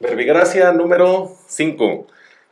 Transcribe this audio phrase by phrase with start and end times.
[0.00, 2.06] Verbigracia número 5.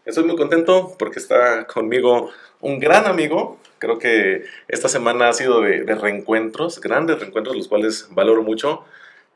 [0.05, 3.59] Estoy muy contento porque está conmigo un gran amigo.
[3.79, 8.85] Creo que esta semana ha sido de, de reencuentros, grandes reencuentros, los cuales valoro mucho.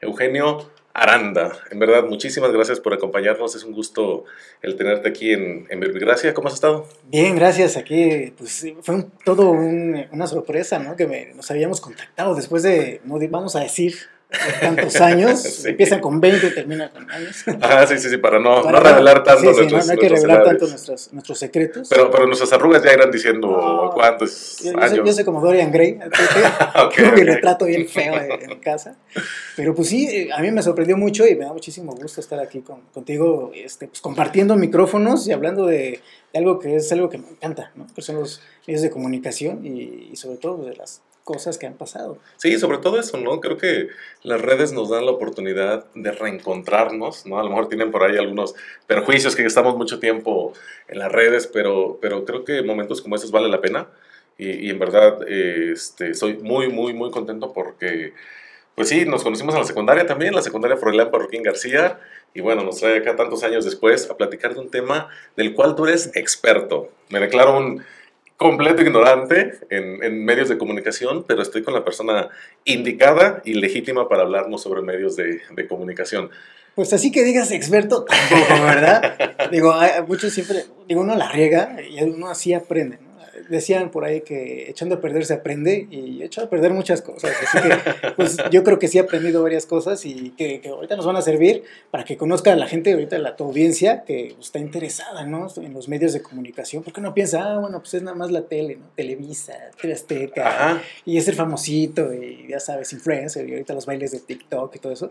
[0.02, 1.52] Eugenio Aranda.
[1.70, 3.54] En verdad, muchísimas gracias por acompañarnos.
[3.54, 4.24] Es un gusto
[4.60, 6.34] el tenerte aquí en, en Verbigracia.
[6.34, 6.86] ¿Cómo has estado?
[7.04, 7.78] Bien, gracias.
[7.78, 10.96] Aquí pues, fue un- todo un- una sorpresa, ¿no?
[10.96, 14.21] Que me- nos habíamos contactado después de, no vamos a decir, de
[14.60, 15.40] tantos años.
[15.62, 15.68] Sí.
[15.70, 17.44] Empiezan con 20 y terminan con años.
[17.60, 19.98] Ajá, sí, sí, sí, para no, Para no revelar tanto sí, nuestros no, no hay
[19.98, 21.88] que revelar tanto nuestros, nuestros secretos.
[21.88, 24.90] Pero, pero nuestras arrugas ya irán diciendo No, cuántos yo, yo años.
[24.96, 25.98] soy, yo soy como Dorian Gray.
[26.84, 27.26] Ok, Tengo mi ok.
[27.28, 28.96] retrato bien feo en, casa.
[29.56, 32.60] Pero pues sí, a mí me sorprendió mucho y me da muchísimo gusto estar aquí
[32.60, 36.00] con- contigo, este, pues, compartiendo micrófonos y hablando de,
[36.32, 37.86] de algo que es algo que me encanta, ¿no?
[37.94, 41.74] que son los medios de comunicación y, y sobre todo de las cosas que han
[41.74, 42.18] pasado.
[42.36, 43.40] Sí, sobre todo eso, ¿no?
[43.40, 43.88] Creo que
[44.22, 47.38] las redes nos dan la oportunidad de reencontrarnos, ¿no?
[47.38, 48.54] A lo mejor tienen por ahí algunos
[48.86, 50.52] perjuicios que estamos mucho tiempo
[50.88, 53.88] en las redes, pero, pero creo que momentos como estos vale la pena.
[54.38, 58.14] Y, y en verdad este, estoy muy, muy, muy contento porque,
[58.74, 62.00] pues sí, nos conocimos en la secundaria también, la secundaria Froilán Parroquín García,
[62.34, 65.74] y bueno, nos trae acá tantos años después a platicar de un tema del cual
[65.74, 66.88] tú eres experto.
[67.10, 67.84] Me declaro un
[68.42, 72.28] completo ignorante en, en medios de comunicación, pero estoy con la persona
[72.64, 76.30] indicada y legítima para hablarnos sobre medios de, de comunicación.
[76.74, 79.48] Pues así que digas experto tampoco, ¿verdad?
[79.50, 82.98] digo, hay- muchos siempre, digo, uno la riega y uno así aprende.
[83.48, 87.02] Decían por ahí que echando a perder se aprende y he echado a perder muchas
[87.02, 87.32] cosas.
[87.42, 90.96] Así que, pues yo creo que sí he aprendido varias cosas y que, que ahorita
[90.96, 94.34] nos van a servir para que conozca a la gente, ahorita la tu audiencia que
[94.40, 95.48] está interesada, ¿no?
[95.56, 96.82] En los medios de comunicación.
[96.82, 98.86] Porque uno piensa, ah, bueno, pues es nada más la tele, ¿no?
[98.96, 100.82] Televisa, TV Azteca, Ajá.
[101.04, 104.78] y es el famosito y ya sabes, influencer y ahorita los bailes de TikTok y
[104.78, 105.10] todo eso.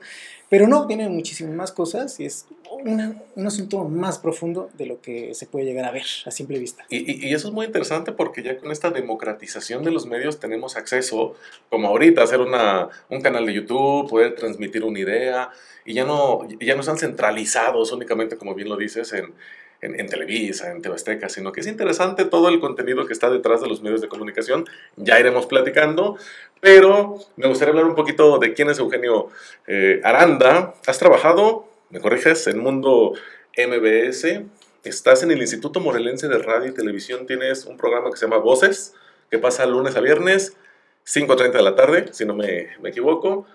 [0.50, 2.46] Pero no, tiene muchísimas más cosas y es
[2.84, 6.59] una- un asunto más profundo de lo que se puede llegar a ver a simple
[6.59, 6.86] vista.
[6.90, 10.39] Y, y- y eso es muy interesante porque ya con esta democratización de los medios
[10.39, 11.35] tenemos acceso,
[11.72, 15.50] como ahorita, a hacer una, un canal de YouTube, poder transmitir una idea,
[15.85, 19.34] y ya no, ya no están centralizados únicamente, como bien lo dices, en,
[19.81, 23.31] en, en Televisa, en TV Azteca, sino que es interesante todo el contenido que está
[23.31, 24.66] detrás de los medios de comunicación.
[24.97, 26.16] Ya iremos platicando,
[26.59, 29.29] pero me gustaría hablar un poquito de quién es Eugenio
[29.66, 30.75] eh, Aranda.
[30.85, 33.13] Has trabajado, me corriges, en Mundo
[33.57, 34.44] MBS,
[34.84, 38.38] estás en el Instituto Morelense de Radio y Televisión, tienes un programa que se llama
[38.38, 38.94] Voces,
[39.30, 40.58] que pasa lunes a viernes,
[41.06, 43.46] 5.30 de la tarde, si no me, equivoco.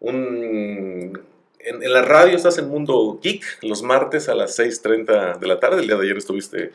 [0.00, 1.12] En
[1.92, 5.86] la radio estás en Mundo Geek, los martes a las 6.30 de la tarde, el
[5.88, 6.72] día de ayer estuviste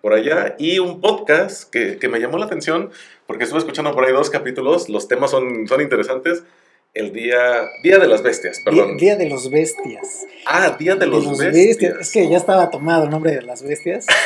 [0.00, 2.90] por allá, y un podcast que, que me llamó la atención,
[3.26, 6.44] porque estuve escuchando por ahí dos capítulos, los temas son, son interesantes.
[6.94, 8.96] El día, día de las bestias, Día, perdón.
[8.96, 10.26] Día de los Bestias.
[10.46, 11.96] Ah, Día de los, De bestias.
[12.00, 14.06] Es que ya estaba tomado el nombre de las bestias.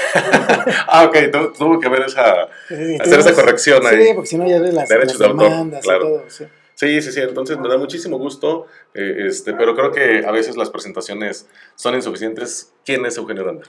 [0.91, 2.49] Ah, ok, tu- tuvo que ver esa...
[2.69, 4.15] Sí, Hacer esa corrección sí, ahí.
[4.15, 5.99] porque si no ya ves las, Derechos las de autor, demandas claro.
[5.99, 6.25] y todo.
[6.31, 6.45] sí.
[6.75, 10.57] Sí, sí, sí, entonces me da muchísimo gusto, eh, este, pero creo que a veces
[10.57, 12.71] las presentaciones son insuficientes.
[12.85, 13.65] ¿Quién es Eugenio Aranda?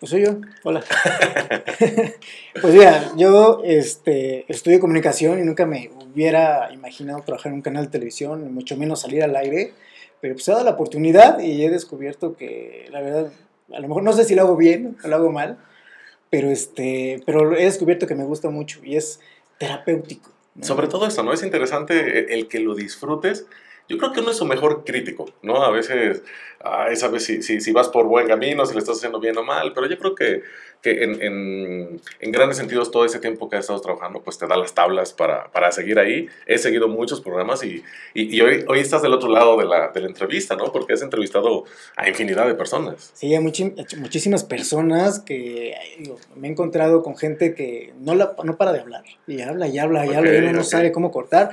[0.00, 0.36] Pues soy yo.
[0.64, 0.82] Hola.
[2.60, 7.86] pues mira, yo este, estudio comunicación y nunca me hubiera imaginado trabajar en un canal
[7.86, 9.72] de televisión, mucho menos salir al aire.
[10.20, 13.32] Pero pues he dado la oportunidad y he descubierto que, la verdad,
[13.72, 15.58] a lo mejor no sé si lo hago bien o lo hago mal,
[16.28, 19.20] pero, este, pero he descubierto que me gusta mucho y es
[19.58, 20.30] terapéutico.
[20.54, 20.64] ¿no?
[20.64, 21.32] Sobre todo eso, ¿no?
[21.32, 23.46] Es interesante el que lo disfrutes.
[23.90, 25.64] Yo creo que uno es su mejor crítico, ¿no?
[25.64, 26.22] A veces,
[26.62, 29.42] ay, sabes si, si, si vas por buen camino, si le estás haciendo bien o
[29.42, 30.42] mal, pero yo creo que,
[30.80, 34.46] que en, en, en grandes sentidos todo ese tiempo que has estado trabajando, pues te
[34.46, 36.28] da las tablas para, para seguir ahí.
[36.46, 37.82] He seguido muchos programas y,
[38.14, 40.70] y, y hoy, hoy estás del otro lado de la, de la entrevista, ¿no?
[40.70, 41.64] Porque has entrevistado
[41.96, 43.10] a infinidad de personas.
[43.14, 48.36] Sí, hay muchi- muchísimas personas que digo, me he encontrado con gente que no, la,
[48.44, 49.02] no para de hablar.
[49.26, 50.64] Y habla y habla y Ok, habla y uno no ok.
[50.66, 51.50] sabe cómo cortar.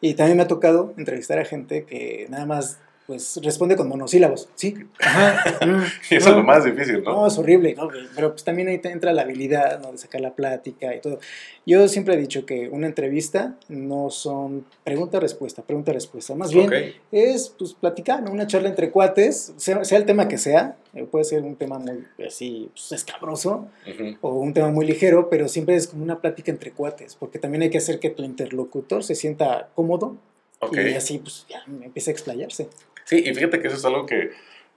[0.00, 4.50] Y también me ha tocado entrevistar a gente que nada más pues responde con monosílabos.
[4.54, 5.56] Sí, ajá,
[6.10, 7.14] Y eso es lo más difícil, ¿no?
[7.14, 7.88] No, es horrible, ¿no?
[8.14, 9.92] pero pues también ahí te entra la habilidad ¿no?
[9.92, 11.18] de sacar la plática y todo.
[11.64, 16.34] Yo siempre he dicho que una entrevista no son pregunta-respuesta, pregunta-respuesta.
[16.34, 16.74] Más bien Ok.
[17.10, 18.30] es pues platicar, ¿no?
[18.30, 21.78] una charla entre cuates, sea, sea el tema que sea, eh, puede ser un tema
[21.78, 24.18] muy así pues, escabroso Ujú.
[24.20, 27.62] o un tema muy ligero, pero siempre es como una plática entre cuates, porque también
[27.62, 30.18] hay que hacer que tu interlocutor se sienta cómodo
[30.72, 32.68] y así pues ya empieza a explayarse.
[33.08, 34.32] Sí, y fíjate que eso es algo que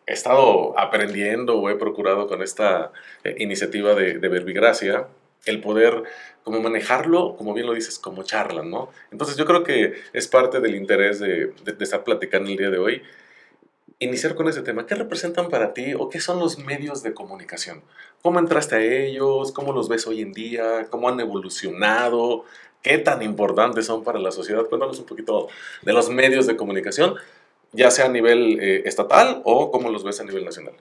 [0.08, 2.92] he estado aprendiendo o he procurado con esta
[3.24, 5.08] eh, iniciativa de, de Verbigracia,
[5.46, 6.04] el poder
[6.44, 8.90] como manejarlo, como bien lo dices, como charla, ¿no?
[9.12, 12.70] Entonces yo creo que es parte del interés de, de- de estar platicando el día
[12.70, 13.02] de hoy.
[14.00, 14.86] iniciar con ese tema.
[14.88, 17.84] ¿Qué representan para ti o qué son los medios de comunicación?
[18.24, 19.52] ¿Cómo entraste a ellos?
[19.52, 20.88] ¿Cómo los ves hoy en día?
[20.90, 22.46] ¿Cómo han evolucionado?
[22.82, 24.66] ¿Qué tan importantes son para la sociedad?
[24.66, 25.50] Cuéntanos un poquito
[25.84, 27.16] de los medios de comunicación,
[27.74, 30.74] ya sea a nivel eh, estatal o cómo los ves a nivel nacional.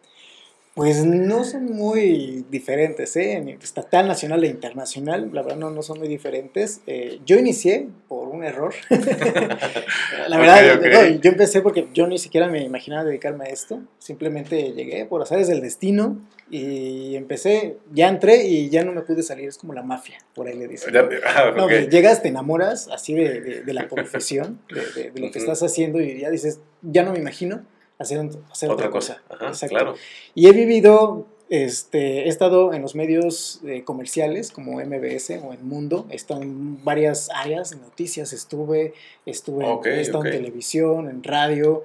[0.75, 3.59] Pues no son muy diferentes, ¿eh?
[3.61, 6.81] Estatal, nacional e internacional, la verdad no, no son muy diferentes.
[6.87, 8.73] Eh, yo inicié por un error.
[10.29, 13.81] la verdad, yo empecé porque yo ni siquiera me imaginaba dedicarme a esto.
[13.99, 19.25] Simplemente llegué por azares del destino y empecé, ya entré y ya no me pude
[19.25, 19.49] salir.
[19.49, 20.95] Es como la mafia, por ahí le dicen.
[21.27, 26.01] Ah, no, llegas, te enamoras así de, de, la profesión, de, lo que estás haciendo
[26.01, 27.65] y ya dices, ya no me imagino
[28.01, 29.23] hacer, hacer otra, cosa.
[29.69, 29.95] Claro.
[30.35, 35.67] Y he vivido, este, he estado en los medios eh, comerciales como MBS o en
[35.67, 38.95] Mundo, he estado en varias áreas, en noticias estuve,
[39.27, 41.85] estuve he estado en televisión, en radio.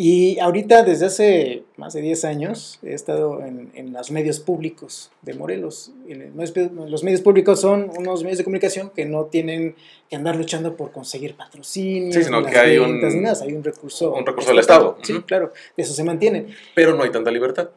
[0.00, 5.10] Y ahorita, desde hace más de 10 años, he estado en, en los medios públicos
[5.22, 5.90] de Morelos.
[6.06, 9.74] los medios públicos son unos medios de comunicación que no tienen
[10.08, 14.14] que andar luchando por conseguir patrocinios, sí, sino que hay un, hay un recurso.
[14.14, 14.96] Un recurso del Estado.
[15.02, 16.46] Sí, claro, eso se mantiene.
[16.76, 17.68] Pero no hay tanta libertad.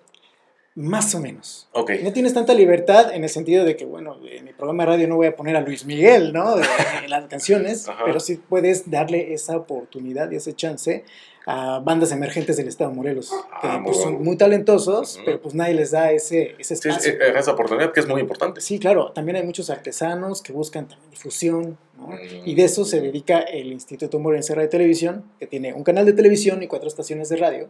[0.73, 1.67] Más o menos.
[1.73, 2.01] Okay.
[2.01, 5.07] No tienes tanta libertad en el sentido de que, bueno, en mi programa de radio
[5.09, 6.55] no voy a poner a Luis Miguel, ¿no?
[6.57, 11.03] En las canciones, pero sí puedes darle esa oportunidad y ese chance
[11.45, 13.31] a bandas emergentes del estado de Morelos,
[13.61, 17.11] que ah, pues, son muy talentosos, pero pues nadie les da ese, ese espacio.
[17.11, 18.61] Sí, esa oportunidad que es muy importante.
[18.61, 22.07] Sí, claro, también hay muchos artesanos que buscan también difusión, ¿no?
[22.09, 22.17] Mm.
[22.45, 25.83] y de eso se dedica el Instituto Morelense de Radio y Televisión, que tiene un
[25.83, 27.69] canal de televisión y cuatro estaciones de radio,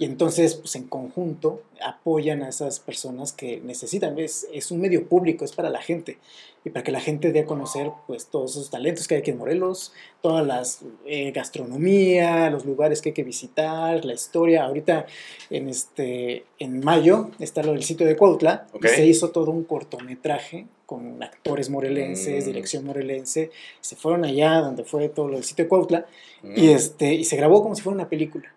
[0.00, 4.18] y entonces, pues en conjunto, apoyan a esas personas que necesitan.
[4.18, 6.16] Es, es un medio público, es para la gente.
[6.64, 9.30] Y para que la gente dé a conocer pues, todos esos talentos que hay aquí
[9.30, 9.92] en Morelos,
[10.22, 14.64] todas las eh, gastronomía, los lugares que hay que visitar, la historia.
[14.64, 15.04] Ahorita,
[15.50, 18.68] en, este, en mayo, está lo del sitio de Cuautla.
[18.82, 22.46] Y se hizo todo un cortometraje con actores morelenses, mm.
[22.46, 23.50] dirección morelense.
[23.82, 26.06] Se fueron allá donde fue todo lo del sitio de Cuautla.
[26.42, 26.70] Y, mm.
[26.70, 28.54] este, y se grabó como si fuera una película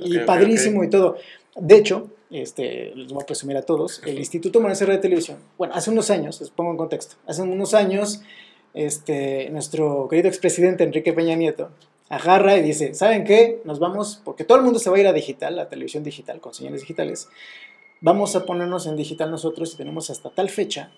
[0.00, 1.16] y padrísimo y todo.
[1.56, 5.74] De hecho, este, les voy a presumir a todos, el Instituto Morelense de Televisión, bueno,
[5.74, 8.22] hace unos años, les pongo en contexto, hace unos años,
[8.74, 11.70] este, nuestro querido expresidente Enrique Peña Nieto
[12.08, 13.60] agarra y dice, ¿saben qué?
[13.64, 16.40] Nos vamos, porque todo el mundo se va a ir a digital, a televisión digital,
[16.40, 17.28] con señales digitales,
[18.00, 20.90] vamos a ponernos en digital nosotros y tenemos hasta tal fecha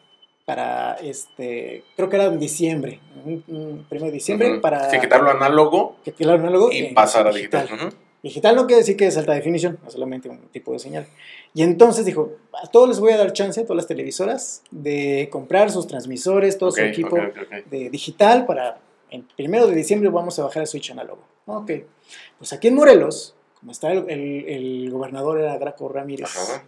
[0.45, 4.91] para, este, creo que era en diciembre, un, primero de diciembre, para...
[4.91, 7.69] Sí, quitarlo análogo, quitarlo análogo y, pasar a digital.
[7.69, 11.07] Digital no quiere decir que es alta definición, no solamente un tipo de señal.
[11.55, 15.29] Y entonces dijo, a todos les voy a dar chance, a todas las televisoras, de
[15.31, 17.17] comprar sus transmisores, todo su equipo
[17.71, 18.81] de digital para,
[19.11, 21.23] el primero de diciembre vamos a bajar el switch análogo.
[21.47, 21.71] Ok,
[22.39, 26.37] pues aquí en Morelos, como está el, el, gobernador era Graco Ramírez.
[26.37, 26.65] Ajá.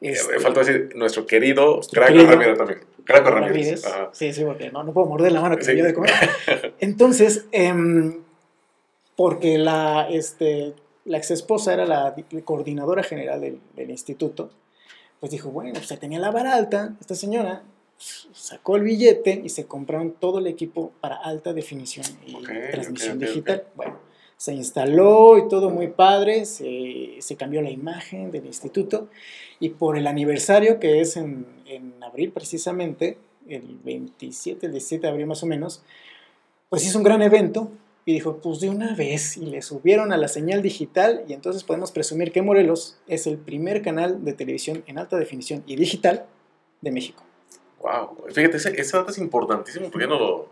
[0.00, 2.80] Este, falta decir nuestro querido Graco Ramírez también.
[3.04, 3.84] Graco Ramírez.
[4.12, 6.12] Sí, sí, porque no, no puedo morder la mano que me dio de comer.
[6.80, 7.72] Entonces, eh,
[9.16, 10.74] porque la, este,
[11.08, 12.14] la ex esposa era la
[12.44, 14.50] coordinadora general del, instituto,
[15.20, 17.62] pues dijo, bueno, pues se tenía la vara alta, esta señora
[17.98, 22.34] sacó el billete y se compraron todo el equipo para alta definición y
[22.70, 23.64] transmisión digital.
[23.74, 23.98] Bueno,
[24.36, 29.08] se instaló y todo muy padre, se, se, cambió la imagen del instituto
[29.58, 35.08] y por el aniversario que es en, en abril precisamente, el 27, el 17 de
[35.08, 35.82] abril más o menos,
[36.68, 37.72] pues hizo un gran evento
[38.08, 41.62] y dijo, pues de una vez, y le subieron a la señal digital y entonces
[41.62, 46.24] podemos presumir que Morelos es el primer canal de televisión en alta definición y digital
[46.80, 47.22] de México.
[47.82, 50.48] Wow, fíjate, ese, dato es importantísimo porque yo no lo,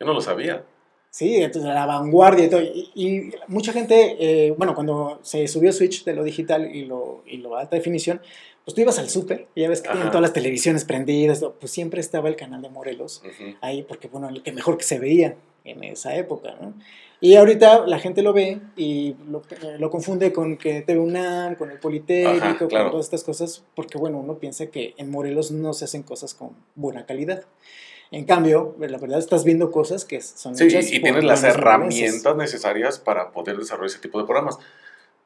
[0.00, 0.64] yo no lo sabía.
[1.10, 2.62] Sí, entonces la vanguardia y todo.
[2.62, 7.36] Y, mucha gente, eh, bueno, cuando se subió Switch de lo digital y lo, y
[7.36, 8.22] lo alta definición,
[8.64, 11.70] pues tú ibas al súper y ya ves que tienen todas las televisiones prendidas, pues
[11.70, 13.22] siempre estaba el canal de Morelos
[13.60, 16.74] ahí, porque bueno, el que mejor que se veía en esa época, ¿no?
[17.20, 19.42] Y ahorita la gente lo ve y lo,
[19.78, 24.18] lo confunde con que TV UNAM, con el Politécnico, con todas estas cosas, porque bueno,
[24.18, 27.44] uno piensa que en Morelos no se hacen cosas con buena calidad.
[28.10, 32.98] En cambio, la verdad estás viendo cosas que son sí, y tienes las herramientas necesarias
[32.98, 34.58] para poder desarrollar ese tipo de programas.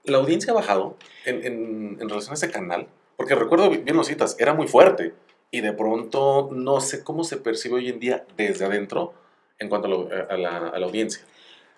[0.04, 4.04] La audiencia ha bajado en, en, en relación a ese canal, porque recuerdo bien lo
[4.04, 5.14] citas, era muy fuerte
[5.50, 9.14] y de pronto no sé cómo se percibe hoy en día desde adentro
[9.58, 11.22] en cuanto a, la, audiencia?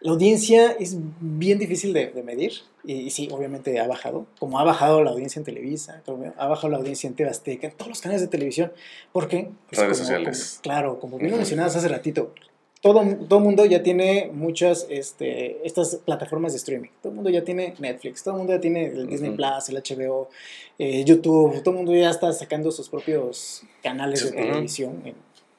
[0.01, 2.53] La audiencia es bien difícil de, medir
[2.85, 6.03] y, sí, obviamente ha bajado, como ha bajado la audiencia en Televisa,
[6.37, 8.73] ha bajado la audiencia en TV en todos los canales de televisión.
[9.13, 9.51] ¿Por qué?
[9.69, 10.61] Pues Redes sociales.
[10.63, 12.33] claro, como bien lo mencionabas hace ratito,
[12.81, 16.89] todo el mundo ya tiene muchas este, estas plataformas de streaming.
[17.03, 19.77] Todo el mundo ya tiene Netflix, todo el mundo ya tiene el Disney Plus, el
[19.77, 20.31] HBO,
[20.79, 25.03] eh, YouTube, todo el mundo ya está sacando sus propios canales de televisión,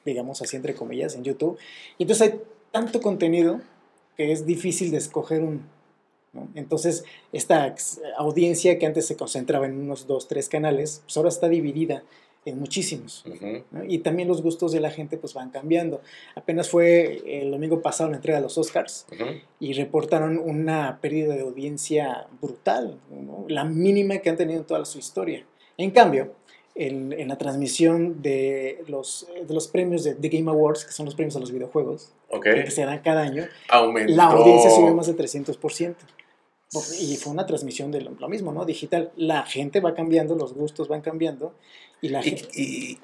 [0.04, 1.58] digamos así entre comillas, en YouTube.
[1.98, 2.40] Y entonces hay
[2.70, 3.60] tanto contenido
[4.16, 5.62] que es difícil de escoger un...
[6.54, 7.74] Entonces, esta
[8.16, 12.04] audiencia que antes se concentraba en unos dos, tres canales, pues ahora está dividida
[12.44, 13.24] en muchísimos.
[13.86, 16.00] Y también los gustos de la gente pues van cambiando.
[16.34, 19.06] Apenas fue el domingo pasado la entrega de los Oscars
[19.60, 22.98] y reportaron una pérdida de audiencia brutal,
[23.48, 25.46] la mínima que han tenido en toda su historia.
[25.76, 26.34] En cambio,
[26.74, 31.06] en, en la transmisión de los, de los premios de The Game Awards, que son
[31.06, 32.12] los premios a los videojuegos,
[32.42, 35.94] que se dan cada año, la audiencia subió más de 300%.
[37.00, 38.64] Y fue una transmisión de lo, mismo, ¿no?
[38.64, 39.12] Digital.
[39.16, 41.52] La gente va cambiando, los gustos van cambiando.
[42.00, 42.98] Y, la y,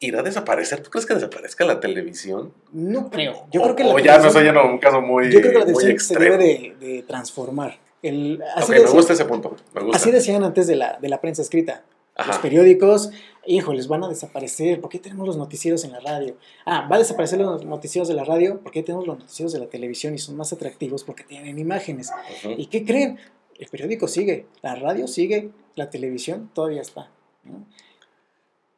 [0.00, 0.82] irá a desaparecer.
[0.82, 2.52] ¿Tú crees que desaparezca la televisión?
[2.72, 3.46] No creo.
[3.52, 5.30] Yo creo que o ya no soy en un caso muy.
[5.30, 7.78] Yo creo que la televisión se debe de, transformar.
[8.02, 9.54] El, así me gusta ese punto.
[9.72, 9.98] Me gusta.
[9.98, 11.84] Así decían antes de la, de la prensa escrita.
[12.26, 13.10] Los periódicos,
[13.46, 14.80] híjoles, van a desaparecer.
[14.80, 16.36] ¿Por qué tenemos los noticieros en la radio?
[16.64, 18.60] Ah, va a desaparecer los noticieros de la radio.
[18.60, 21.04] ¿Por qué tenemos los noticieros de la televisión y son más atractivos?
[21.04, 22.10] Porque tienen imágenes.
[22.56, 23.18] ¿Y qué creen?
[23.58, 27.10] El periódico sigue, la radio sigue, la televisión todavía está.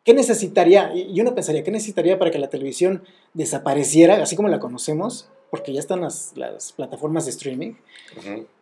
[0.04, 0.94] ¿Qué necesitaría?
[0.94, 5.30] Y uno pensaría, ¿qué necesitaría para que la televisión desapareciera, así como la conocemos?
[5.50, 6.34] Porque ya están las,
[6.76, 7.74] plataformas de streaming.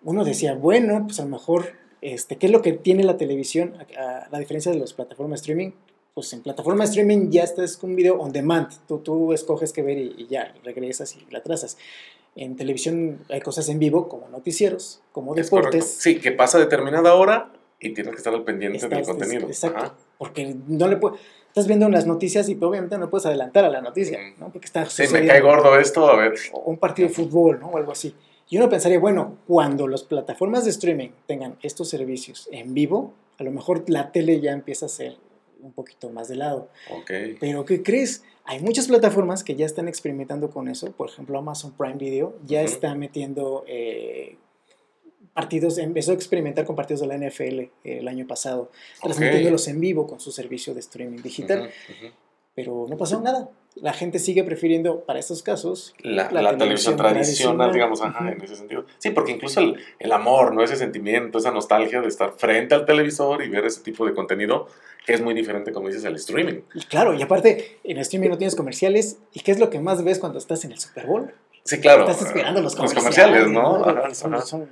[0.04, 1.72] Uno decía, bueno, pues a lo mejor
[2.02, 5.42] este, ¿Qué es lo que tiene la televisión a, la diferencia de las plataformas de
[5.42, 5.70] streaming?
[6.14, 8.68] Pues en plataforma de streaming ya estás con un video on demand.
[8.86, 11.78] Tú, tú escoges qué ver y, ya, regresas y la trazas.
[12.34, 15.86] En televisión hay cosas en vivo, como noticieros, como deportes.
[15.86, 19.46] Sí, que pasa a determinada hora y tienes que estar al pendiente del contenido.
[19.46, 19.94] Exacto.
[20.18, 21.20] Porque no le puedes
[21.52, 24.50] estás viendo unas noticias y obviamente no puedes adelantar a la noticia, ¿no?
[24.50, 26.32] Porque está Sí, me cae gordo esto, a ver.
[26.52, 27.68] O un partido de fútbol, ¿no?
[27.68, 28.14] O algo así.
[28.52, 33.44] Y uno pensaría, bueno, cuando las plataformas de streaming tengan estos servicios en vivo, a
[33.44, 35.16] lo mejor la tele ya empieza a ser
[35.62, 36.68] un poquito más de lado.
[37.00, 37.38] Okay.
[37.40, 38.24] Pero ¿qué crees?
[38.44, 40.92] Hay muchas plataformas que ya están experimentando con eso.
[40.92, 44.36] Por ejemplo, Amazon Prime Video ya está metiendo eh,
[45.32, 48.70] partidos, empezó a experimentar con partidos de la NFL el año pasado,
[49.02, 51.70] transmitiéndolos en vivo con su servicio de streaming digital.
[52.54, 58.02] Pero no pasó nada la gente sigue prefiriendo, para estos casos, la, televisión, tradicional, digamos,
[58.02, 58.84] ajá, en ese sentido.
[58.98, 60.62] Sí, porque incluso el, el, amor, ¿no?
[60.62, 64.68] Ese sentimiento, esa nostalgia de estar frente al televisor y ver ese tipo de contenido,
[65.06, 66.60] que es muy diferente, como dices, al streaming.
[66.74, 69.80] Y claro, y aparte, en el streaming no tienes comerciales, ¿y qué es lo que
[69.80, 71.32] más ves cuando estás en el Super Bowl?
[71.64, 72.08] Sí, claro.
[72.08, 73.48] Estás esperando los comerciales.
[73.48, 73.84] ¿no?
[74.14, 74.68] son,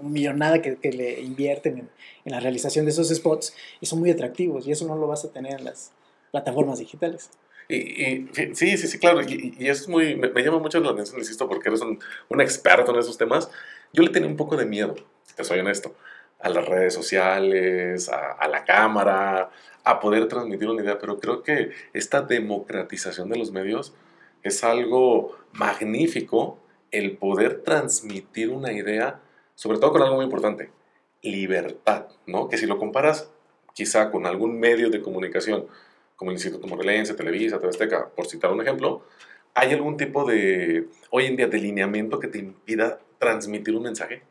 [0.00, 1.90] un millonada que, que le invierten en,
[2.24, 5.24] en la realización de esos spots y son muy atractivos, y eso no lo vas
[5.24, 5.92] a tener en las
[6.32, 7.30] plataformas digitales.
[7.76, 9.22] Y, sí, sí, sí, claro.
[9.22, 10.16] Y, eso es muy.
[10.16, 11.98] Me, llama mucho la atención, insisto, porque eres un,
[12.28, 13.50] un, experto en esos temas.
[13.92, 14.94] Yo le tenía un poco de miedo,
[15.36, 15.94] te soy honesto,
[16.40, 19.50] a las redes sociales, a, a la cámara,
[19.84, 20.98] a poder transmitir una idea.
[20.98, 23.94] Pero creo que esta democratización de los medios
[24.42, 26.58] es algo magnífico,
[26.90, 29.20] el poder transmitir una idea,
[29.54, 30.70] sobre todo con algo muy importante,
[31.22, 32.48] libertad, ¿no?
[32.48, 33.30] Que si lo comparas
[33.74, 35.66] quizá con algún medio de comunicación,
[36.16, 37.72] como el Instituto Morelense, Televisa, TV
[38.14, 39.02] por citar un ejemplo,
[39.54, 44.22] ¿hay algún tipo de, hoy en día, de lineamiento que te impida transmitir un mensaje?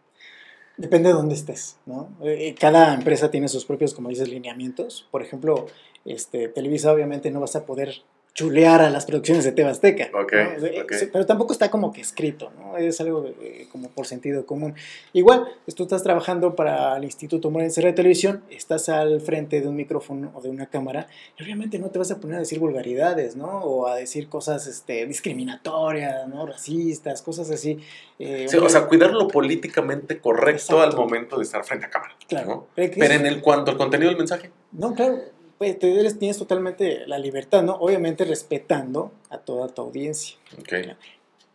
[0.78, 2.10] Depende de dónde estés, ¿no?
[2.24, 5.08] Eh, cada empresa tiene sus propios, como dices, lineamientos.
[5.12, 5.68] Por ejemplo,
[6.06, 8.02] este, Televisa obviamente no vas a poder
[8.34, 10.10] chulear a las producciones de Tebasteca.
[11.12, 12.78] Pero tampoco está como que escrito, ¿no?
[12.78, 13.30] Es algo
[13.72, 14.74] como por sentido común.
[15.12, 19.68] Igual, pues, tú estás trabajando para el Instituto Morense de Televisión, estás al frente de
[19.68, 21.08] un micrófono o de una cámara,
[21.38, 23.60] y obviamente no te vas a poner a decir vulgaridades, ¿no?
[23.60, 26.46] O a decir cosas este, discriminatorias, ¿no?
[26.46, 27.80] Racistas, cosas así.
[28.18, 32.16] Eh, o sea, cuidar lo políticamente correcto al momento de estar frente a cámara.
[32.28, 32.68] Claro.
[32.76, 34.52] Pero en el cuanto al contenido del mensaje.
[34.72, 37.76] No, claro pues, tienes totalmente la libertad, ¿no?
[37.76, 40.36] Obviamente respetando a toda tu audiencia.
[40.60, 40.96] Okay.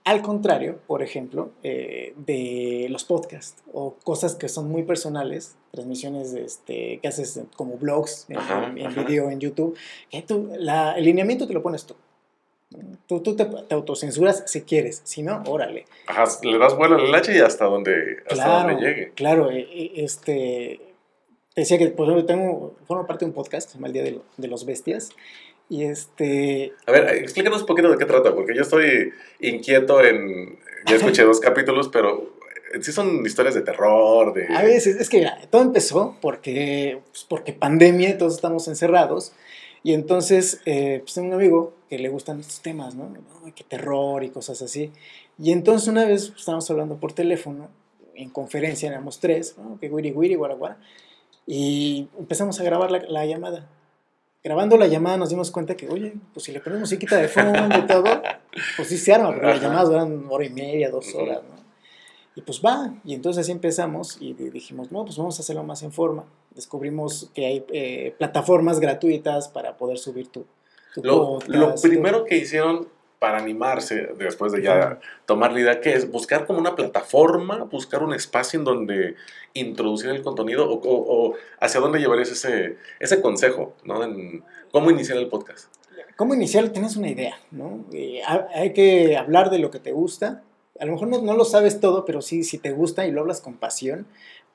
[0.05, 6.35] Al contrario, por ejemplo, eh, de los podcasts o cosas que son muy personales, transmisiones
[6.35, 9.77] este, que haces como blogs en, video en YouTube,
[10.09, 11.97] que tú, la, el lineamiento te lo pones tú.
[13.09, 15.87] Tú, tú te, autocensuras si quieres, si no, órale.
[16.07, 19.11] Ajá, le das vuelo al leche y hasta donde, hasta donde llegue.
[19.17, 19.67] Claro, e,
[21.57, 23.93] e, este, decía que, por ejemplo, tengo, formo parte de un podcast, se llama El
[23.95, 24.03] Día
[24.37, 25.11] de, los Bestias,
[25.69, 26.73] y este...
[26.87, 30.59] A ver, explícanos un poquito de qué trata, porque yo estoy inquieto en...
[30.87, 32.37] Ya escuché dos capítulos, pero
[32.81, 34.47] sí son historias de terror, de...
[34.55, 39.33] A veces, es que todo empezó porque, pues, porque pandemia, todos estamos encerrados,
[39.83, 43.13] Y entonces, eh, pues tengo un amigo que le gustan estos temas, ¿no?
[43.45, 44.93] Ay, Que terror y cosas así.
[45.39, 47.69] Y entonces una vez estábamos hablando por teléfono,
[48.15, 49.79] en conferencia, éramos tres, ¿no?
[49.81, 50.79] Que wiri wiri, guara guara.
[51.47, 53.69] Y empezamos a grabar la, la llamada.
[54.43, 57.79] Grabando la llamada nos dimos cuenta que, oye, pues si le ponemos musiquita de fondo
[57.79, 58.05] y todo,
[58.77, 61.57] pues sí se arma, porque las llamadas duran hora y media, dos horas, ¿no?
[62.37, 65.65] Y pues va, y entonces así empezamos y di- dijimos, no, pues vamos a hacerlo
[65.65, 66.27] más en forma.
[66.55, 70.45] Descubrimos que hay eh, plataformas gratuitas para poder subir tu,
[70.95, 72.89] tu Lo, podcast, lo primero que hicieron
[73.27, 78.05] para animarse después de ya tomar la idea, que es buscar como una plataforma, buscar
[78.05, 79.17] un espacio en donde
[79.53, 84.05] introducir el contenido o, o- o hacia dónde llevarías ese, ese consejo, ¿no?
[84.05, 85.65] En cómo iniciar el podcast.
[86.15, 86.69] ¿Cómo iniciar?
[86.69, 87.85] Tienes una idea, ¿no?
[87.93, 90.45] Eh, ha- hay que hablar de lo que te gusta.
[90.79, 93.23] A lo mejor no, no lo sabes todo, pero sí, si te gusta y lo
[93.23, 94.07] hablas con pasión,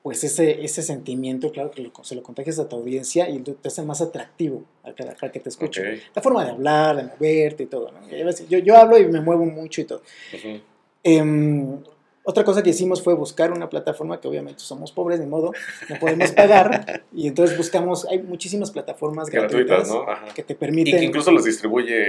[0.02, 3.68] pues ese, ese sentimiento, claro que lo- se lo contagias a tu audiencia y te
[3.68, 5.82] hace más atractivo a que- para que te escuche.
[6.14, 8.00] La forma de hablar, de moverte y todo, ¿no?
[8.48, 10.02] Yo, yo hablo y me muevo mucho y todo.
[12.24, 15.52] Otra cosa que hicimos fue buscar una plataforma que obviamente somos pobres, de modo,
[15.88, 17.04] no podemos pagar.
[17.12, 20.10] y entonces buscamos, hay muchísimas plataformas gratuitas, Gratuitas, ¿no?
[20.10, 20.26] Ajá.
[20.34, 20.98] que te Y permiten...
[21.00, 22.04] que incluso los distribuye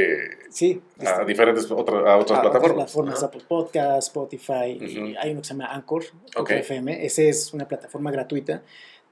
[0.49, 2.73] sí, a diferentes otra- a otras a otras plataformas.
[2.75, 3.25] plataformas, Ajá.
[3.25, 6.03] Apple Podcast, Spotify, y hay uno que se llama Anchor,
[6.35, 6.37] Ok.
[6.51, 7.05] Anchor FM.
[7.05, 8.61] Ese es una plataforma gratuita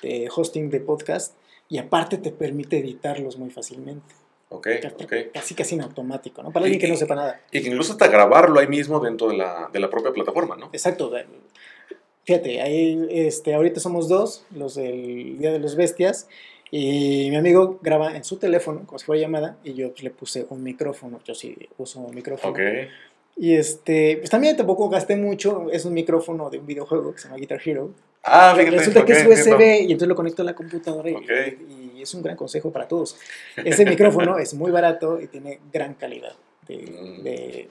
[0.02, 1.36] de hosting de podcast
[1.70, 4.14] y aparte te permite editarlos muy fácilmente.
[4.54, 4.68] Ok,
[5.02, 5.14] ok.
[5.34, 6.52] Casi casi en automático, ¿no?
[6.52, 7.40] Para Y- alguien que no y- sepa nada.
[7.52, 10.70] Y que incluso hasta grabarlo ahí mismo dentro de la, de la propia plataforma, ¿no?
[10.74, 11.12] Exacto.
[12.26, 16.28] Fíjate, ahí, este, ahorita somos dos, los del Día de los Bestias,
[16.70, 20.12] y mi amigo graba en su teléfono, como si fuera llamada, y yo pues, le
[20.12, 22.54] puse un micrófono, yo sí uso un micrófono.
[22.54, 22.60] Ok.
[23.38, 27.28] Y este, pues también tampoco gasté mucho, es un micrófono de un videojuego que se
[27.28, 27.90] llama Guitar Hero.
[28.24, 28.78] Ah, fíjate.
[28.78, 29.64] Resulta que es USB entiendo.
[29.64, 31.30] y entonces lo conecto a la computadora y, Ok.
[32.02, 33.16] Y es un gran consejo para todos.
[33.64, 36.34] Ese micrófono es muy barato y tiene gran calidad
[36.68, 37.24] de, Mm.
[37.24, 37.70] de-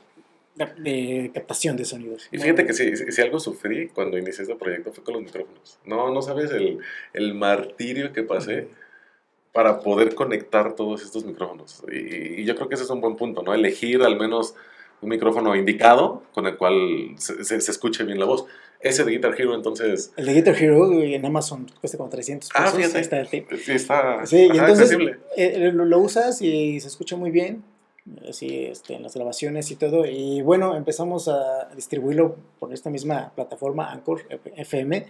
[0.78, 2.28] de captación de sonidos.
[2.30, 5.22] Y fíjate que si, si- si algo sufrí cuando inicié este proyecto fue con los
[5.22, 5.78] micrófonos.
[5.84, 6.78] No, no sabes el,
[7.14, 8.68] el martirio que pasé
[9.52, 11.82] para poder conectar todos estos micrófonos.
[11.90, 13.54] Y, y yo creo que ese es un buen punto, ¿no?
[13.54, 14.54] Elegir al menos
[15.00, 18.44] un micrófono indicado con el cual se, se- se escuche bien la voz.
[18.80, 22.66] Ese de Guitar Hero, entonces, El de Guitar Hero en Amazon cuesta como 300 pesos.
[22.66, 22.96] Ah, fíjate.
[22.96, 23.46] ahí está el tip.
[23.62, 25.18] sí está Sí, y ajá, entonces accesible.
[25.36, 27.62] eh, lo, lo usas y se escucha muy bien,
[28.28, 30.06] así este, en las grabaciones y todo.
[30.06, 34.22] Y bueno, empezamos a distribuirlo por esta misma plataforma, Anchor
[34.56, 35.06] FM.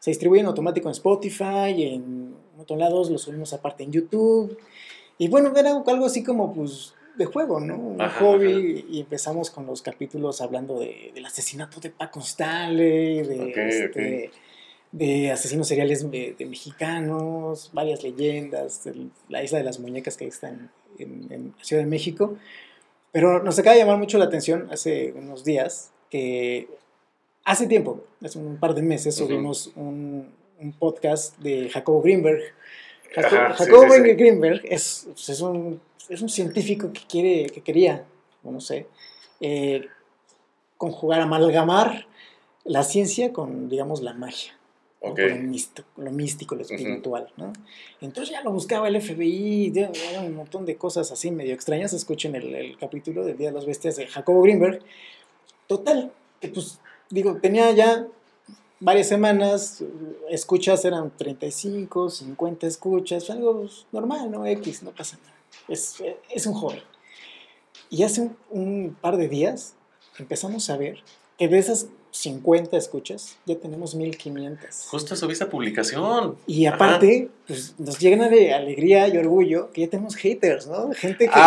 [0.00, 4.58] Se distribuye en automático en Spotify, en otros lados lo subimos aparte en YouTube.
[5.18, 7.76] Y bueno, era algo así como pues de juego, ¿no?
[7.76, 8.84] Un Ajá, hobby.
[8.90, 14.30] Y empezamos con los capítulos hablando de, del asesinato de Paco Stanley, de, este,
[14.92, 20.26] de asesinos seriales de, de mexicanos, varias leyendas, el- la isla de las muñecas que
[20.26, 22.36] está en, en- en Ciudad de México.
[23.12, 26.68] Pero nos acaba de llamar mucho la atención hace unos días que
[27.44, 32.42] hace tiempo, hace un par de meses, subimos un, un podcast de Jacobo Greenberg.
[33.16, 33.70] Ajá, sí,
[34.10, 34.12] sí.
[34.14, 38.04] Greenberg es, pues, es, un, es un científico que, quiere, que quería,
[38.42, 38.86] no sé,
[39.40, 39.86] eh,
[40.76, 42.06] conjugar, amalgamar
[42.64, 44.52] la ciencia con, digamos, la magia.
[45.02, 45.10] ¿no?
[45.10, 45.18] Ok.
[45.20, 47.52] Con lo místico, lo, místico, lo espiritual, ¿no?
[48.00, 51.92] Entonces ya lo buscaba el FBI, ya- ya un montón de cosas así medio extrañas.
[51.92, 54.80] Escuchen el, el capítulo del Día de las Bestias de Jacobo Greenberg.
[55.66, 58.06] Total, que pues, digo, tenía ya
[58.84, 59.82] varias semanas,
[60.28, 64.46] escuchas eran 35, 50 escuchas, algo normal, ¿no?
[64.46, 65.34] X, no pasa nada.
[65.68, 65.96] Es,
[66.30, 66.82] es un hobby.
[67.88, 69.74] Y hace un, un par de días
[70.18, 70.98] empezamos a ver
[71.38, 74.86] que de esas 50 escuchas ya tenemos 1500.
[74.88, 76.36] Justo subí esa publicación.
[76.46, 80.92] Y aparte, pues nos llena de alegría y orgullo que ya tenemos haters, ¿no?
[80.92, 81.40] Gente que,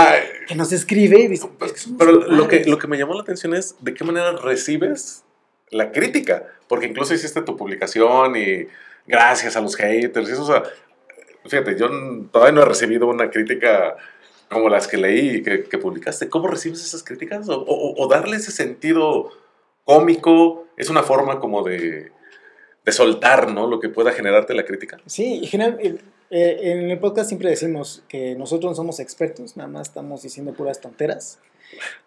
[0.48, 2.68] que nos escribe y dice, "Es que somos Pero lo que, padres".
[2.68, 5.24] lo que me llamó la atención es de qué manera recibes
[5.72, 6.46] la crítica.
[6.68, 8.68] Porque incluso hiciste tu publicación y
[9.06, 10.30] gracias a los haters.
[10.30, 10.64] y eso, o sea,
[11.46, 11.90] fíjate, yo
[12.32, 13.96] todavía no he recibido una crítica
[14.50, 16.30] como las que leí y que, publicaste.
[16.30, 17.48] ¿Cómo recibes esas críticas?
[17.50, 19.32] O, darle ese sentido
[19.84, 22.12] cómico es una forma como de,
[22.86, 23.68] de soltar, ¿no?
[23.68, 25.00] Lo que pueda generarte la crítica.
[25.06, 25.98] Sí, general, eh,
[26.30, 30.54] eh, en el podcast siempre decimos que nosotros no somos expertos, nada más estamos diciendo
[30.54, 31.40] puras tonteras.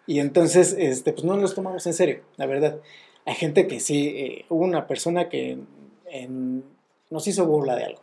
[0.07, 2.79] Y entonces, este, pues no nos tomamos en serio, la verdad.
[3.25, 5.57] Hay gente que sí, eh, hubo una persona que
[6.05, 6.63] en-
[7.09, 8.01] nos hizo burla de algo.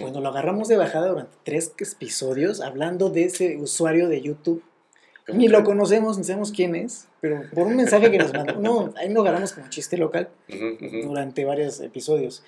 [0.00, 4.62] Cuando lo agarramos de bajada durante tres episodios hablando de ese usuario de YouTube,
[5.28, 8.54] ni que- lo conocemos, ni sabemos quién es, pero por un mensaje que nos mandó,
[8.60, 10.28] no, ahí lo agarramos como chiste local
[11.06, 12.42] durante varios episodios.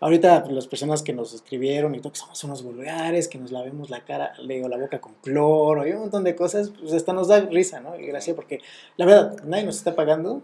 [0.00, 3.50] Ahorita pues, las personas que nos escribieron y todo, que somos unos vulgares, que nos
[3.50, 7.12] lavemos la cara, leo la boca con cloro y un montón de cosas, pues hasta
[7.14, 7.98] nos da risa, ¿no?
[7.98, 8.60] Y gracia porque
[8.98, 10.42] la verdad, nadie nos está pagando,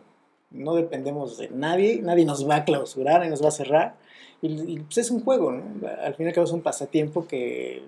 [0.50, 3.96] no dependemos de nadie, nadie nos va a clausurar, nadie nos va a cerrar.
[4.42, 5.88] Y, pues es un juego, ¿no?
[6.02, 7.82] Al fin y es un pasatiempo que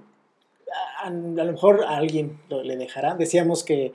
[1.02, 3.14] a, lo mejor a alguien lo, le dejará.
[3.14, 3.92] Decíamos que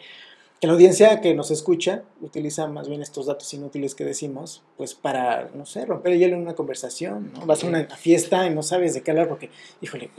[0.59, 4.95] que la audiencia que nos escucha utiliza más bien estos datos inútiles que decimos, pues
[4.95, 7.45] para, no sé, romper el hielo en una conversación, ¿no?
[7.45, 9.51] Vas a una fiesta y no sabes de qué hablar porque,
[9.81, 10.09] híjole,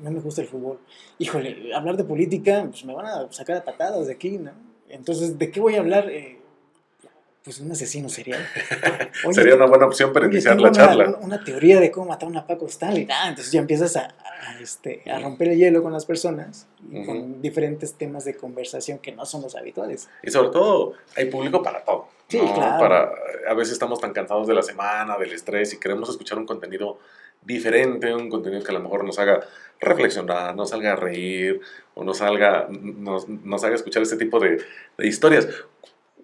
[0.00, 0.80] no me gusta el fútbol,
[1.18, 4.50] híjole, hablar de política, pues me van a sacar patadas de aquí, ¿no?
[4.88, 6.10] Entonces, ¿de qué voy a hablar?
[6.10, 6.40] Eh,
[7.44, 8.40] pues un asesino serial.
[9.32, 11.18] Sería una buena opción para iniciar la una, charla.
[11.20, 13.06] Una teoría de cómo matar a una Paco Stanley.
[13.10, 16.96] Ah, entonces ya empiezas a, a, este, a romper el hielo con las personas y
[16.96, 17.06] uh -huh.
[17.06, 20.08] con diferentes temas de conversación que no son los habituales.
[20.22, 22.08] Y sobre todo, hay público para todo.
[22.28, 22.54] Sí, ¿no?
[22.54, 22.80] claro.
[22.80, 23.12] Para,
[23.46, 26.98] a veces estamos tan cansados de la semana, del estrés y queremos escuchar un contenido
[27.42, 29.40] diferente, un contenido que a lo mejor nos haga
[29.80, 31.60] reflexionar, nos salga a reír
[31.94, 34.62] o nos, salga, nos, nos haga escuchar este tipo de,
[34.96, 35.46] de historias.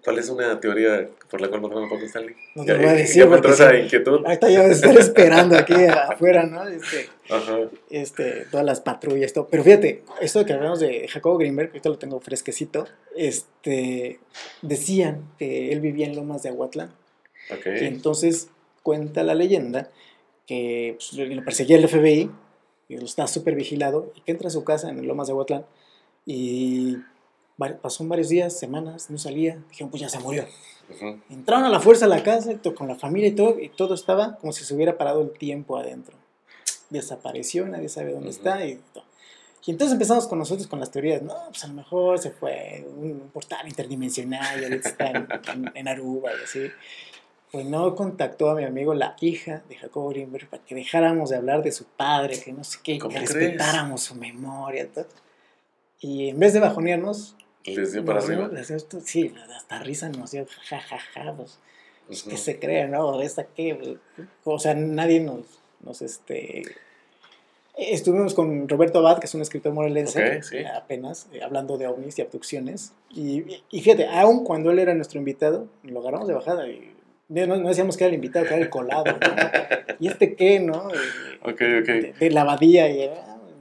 [0.03, 2.35] ¿Cuál es una teoría por la cual mataron a Paco Stanley?
[2.55, 3.27] No te voy a decir.
[3.29, 4.25] Ya esa inquietud.
[4.25, 6.67] Ahorita yo voy a estar esperando aquí afuera, ¿no?
[6.67, 7.59] Este, Ajá.
[7.89, 9.47] este, todas las patrullas, todo.
[9.49, 14.19] Pero fíjate, esto que hablamos de Jacobo Greenberg, ahorita lo tengo fresquecito, este,
[14.63, 16.91] decían que él vivía en Lomas de Aguatlán.
[17.59, 17.83] Okay.
[17.83, 18.49] Y entonces
[18.81, 19.91] cuenta la leyenda
[20.47, 22.31] que pues, lo perseguía el FBI,
[22.89, 25.65] y lo estaba súper vigilado, y que entra a su casa en Lomas de Aguatlán
[26.25, 26.97] y
[27.81, 29.59] pasó varios días, semanas, no salía.
[29.69, 30.45] Dijeron, pues ya se murió.
[30.89, 31.21] Uh -huh.
[31.29, 34.37] Entraron a la fuerza a la casa, con la familia y todo, y todo estaba
[34.37, 36.15] como si se hubiera parado el tiempo adentro.
[36.89, 38.37] Desapareció, nadie sabe dónde uh -huh.
[38.37, 38.65] está.
[38.65, 39.03] Y, todo.
[39.65, 41.21] y entonces empezamos con nosotros con las teorías.
[41.21, 46.31] No, pues a lo mejor se fue un portal interdimensional y está en, en, Aruba
[46.33, 46.71] y así.
[47.51, 51.35] Pues no contactó a mi amigo la hija de Jacobo Greenberg para que dejáramos de
[51.35, 54.87] hablar de su padre, que no sé qué, que respetáramos su memoria.
[54.87, 55.05] Todo.
[56.01, 58.49] Y en vez de bajonearnos, les dio para arriba.
[59.05, 61.59] Sí, hasta risa nos dio, jajaja, ja, ja, pues,
[62.09, 62.29] uh -huh.
[62.29, 63.21] que se crea, ¿no?
[63.21, 63.97] ¿Esta qué?
[64.43, 65.45] O sea, nadie nos,
[65.81, 66.63] nos, este...
[67.77, 70.57] Estuvimos con Roberto Abad, que es un escritor morelense, okay, sí.
[70.65, 72.91] apenas, eh, hablando de ovnis y abducciones.
[73.09, 76.93] Y, y, fíjate, aun cuando él era nuestro invitado, lo agarramos de bajada y
[77.29, 79.17] no, no decíamos que era el invitado, que era el colado, ¿no?
[79.99, 80.89] ¿Y este qué, no?
[81.43, 81.87] Ok, ok.
[81.87, 83.09] De, de la abadía y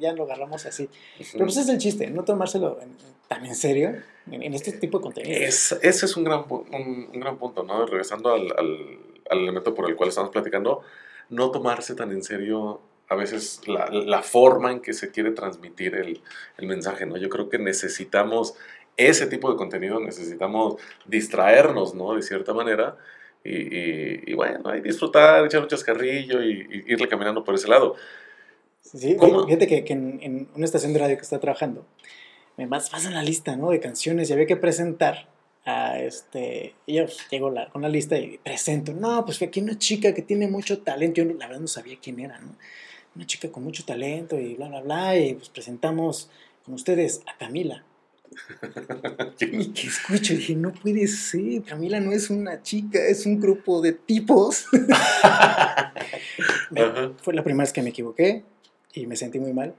[0.01, 0.89] ya lo agarramos así.
[1.33, 2.97] Pero pues es el chiste, no tomárselo en,
[3.29, 3.95] tan en serio
[4.31, 5.39] en, en, este tipo de contenido.
[5.39, 7.87] Es, ese es un gran, un, un gran punto, ¿no?
[7.87, 8.99] Regresando al, al,
[9.31, 10.83] al, elemento por el cual estamos platicando,
[11.29, 15.97] no tomarse tan en serio a veces la, la forma en que se quiere transmitir
[15.97, 16.23] el,
[16.59, 17.17] el mensaje, ¿no?
[17.17, 18.55] Yo creo que necesitamos
[18.97, 22.15] ese tipo de contenido, necesitamos distraernos, ¿no?
[22.15, 22.97] De cierta manera.
[23.43, 27.69] Y, y, y bueno, ahí disfrutar, echar un chascarrillo y, y irle caminando por ese
[27.69, 27.97] lado.
[28.83, 29.47] Sí, ¿Cómo?
[29.47, 31.87] fíjate que, que en, en, una estación de radio que está trabajando,
[32.57, 33.71] me pasan la lista, ¿no?
[33.71, 35.29] De canciones y había que presentar
[35.65, 36.75] a este...
[36.87, 38.93] Y yo llego la, con la lista y presento.
[38.93, 41.23] No, pues aquí una chica que tiene mucho talento.
[41.23, 42.57] Yo la verdad no sabía quién era, ¿no?
[43.17, 45.17] Una chica con mucho talento y bla, bla, bla.
[45.17, 46.31] Y pues presentamos
[46.65, 47.85] con ustedes a Camila.
[49.41, 53.81] y que escucho, dije, no puede ser, Camila no es una chica, es un grupo
[53.81, 54.67] de tipos.
[56.71, 58.45] me, fue la primera vez que me equivoqué
[58.95, 59.75] y me sentí muy mal.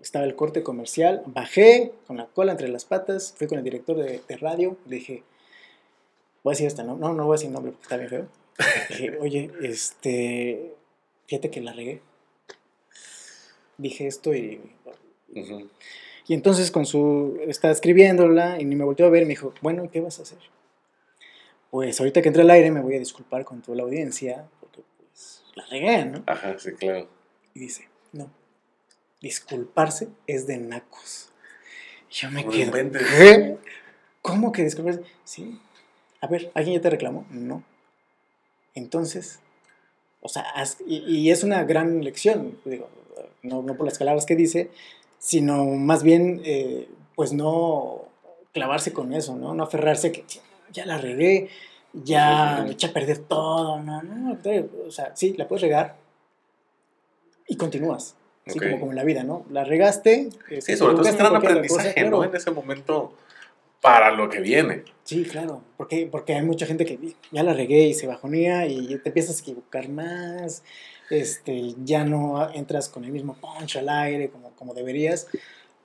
[0.00, 3.96] Estaba el corte comercial, bajé con la cola entre las patas, fui con el director
[3.96, 5.22] de, de radio, le dije,
[6.44, 8.28] voy a decir esta, no, no, no voy a decir nombre porque está bien feo.
[8.88, 10.74] dije, oye, este,
[11.26, 12.00] fíjate que la regué.
[13.76, 14.60] Dije esto y...
[15.34, 15.68] Uh -huh.
[16.28, 19.54] Y entonces con su, estaba escribiéndola y ni me volteó a ver y me dijo,
[19.62, 20.38] bueno, ¿y qué vas a hacer?
[21.70, 24.82] Pues ahorita que entre al aire me voy a disculpar con toda la audiencia porque
[24.98, 26.22] pues la regué, ¿no?
[26.26, 27.08] Ajá, sí, claro.
[27.58, 28.30] Y dice, no,
[29.20, 31.30] disculparse es de nacos.
[32.08, 33.58] Yo me quedo, ¿qué?
[34.22, 35.02] ¿Cómo que disculparse?
[35.24, 35.60] Sí.
[36.20, 37.26] A ver, ¿alguien ya te reclamó?
[37.30, 37.64] No.
[38.76, 39.40] Entonces,
[40.20, 40.44] o sea,
[40.86, 42.88] y, y es una gran lección, digo,
[43.42, 44.70] no, no por las palabras que dice,
[45.18, 48.04] sino más bien, eh, pues no
[48.52, 49.52] clavarse con eso, ¿no?
[49.52, 50.24] No aferrarse que
[50.70, 51.48] ya la regué,
[51.92, 54.38] ya me eché a perder todo, no, no,
[54.86, 55.97] o sea, sí, la puedes regar
[57.48, 58.14] y continúas,
[58.46, 58.70] así okay.
[58.70, 59.44] como, como en la vida, ¿no?
[59.50, 60.28] La regaste.
[60.50, 62.10] Eh, sí, sobre todo es un gran aprendizaje, cosa, claro.
[62.10, 62.24] ¿no?
[62.24, 63.12] En ese momento
[63.80, 64.84] para lo que viene.
[65.04, 66.98] Sí, claro, porque, porque hay mucha gente que
[67.30, 70.62] ya la regué y se bajonea y te empiezas a equivocar más,
[71.10, 75.28] este, ya no entras con el mismo punch al aire como, como deberías.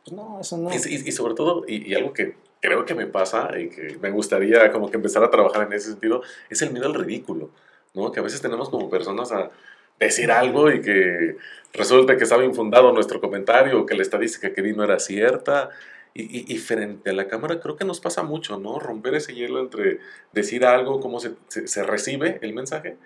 [0.03, 0.69] Pues no, eso no.
[0.71, 3.97] Y, y, y sobre todo, y, y, algo que creo que me pasa y que
[4.01, 7.51] me gustaría como que empezar a trabajar en ese sentido, es el miedo al ridículo,
[7.93, 8.11] ¿no?
[8.11, 9.51] Que a veces tenemos como personas a,
[9.99, 11.37] decir algo y que
[11.73, 15.69] resulta que estaba infundado nuestro comentario que la estadística que di no era cierta.
[16.15, 18.77] Y, y, frente a la cámara creo que nos pasa mucho, ¿no?
[18.77, 19.97] Romper ese hielo entre
[20.31, 22.97] decir algo, cómo se, se, recibe el mensaje,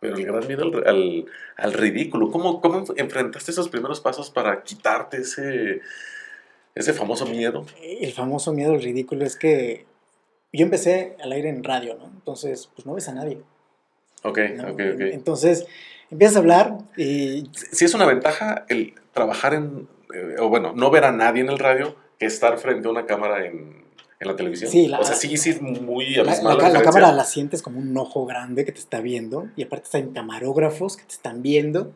[0.00, 1.26] pero el gran miedo al,
[1.58, 2.30] al, ridículo.
[2.30, 5.82] ¿Cómo, ¿Cómo enfrentaste esos primeros pasos para quitarte ese,
[6.74, 7.66] ese famoso miedo?
[7.82, 9.84] El famoso miedo al ridículo es que
[10.50, 12.06] yo empecé al aire en radio, ¿no?
[12.06, 13.42] Entonces, pues no ves a nadie.
[14.22, 15.00] Ok, ok, ok.
[15.12, 15.66] Entonces,
[16.10, 17.48] empiezas a hablar y...
[17.52, 21.50] Sí es una ventaja el trabajar en, eh, o bueno, no ver a nadie en
[21.50, 23.84] el radio que estar frente a una cámara en,
[24.20, 24.70] en la televisión.
[24.70, 26.58] Sí, la, o sea, sí, sí es muy abismal.
[26.58, 29.62] La, la, la, cámara la sientes como un ojo grande que te está viendo y
[29.62, 31.92] aparte están camarógrafos que te están viendo.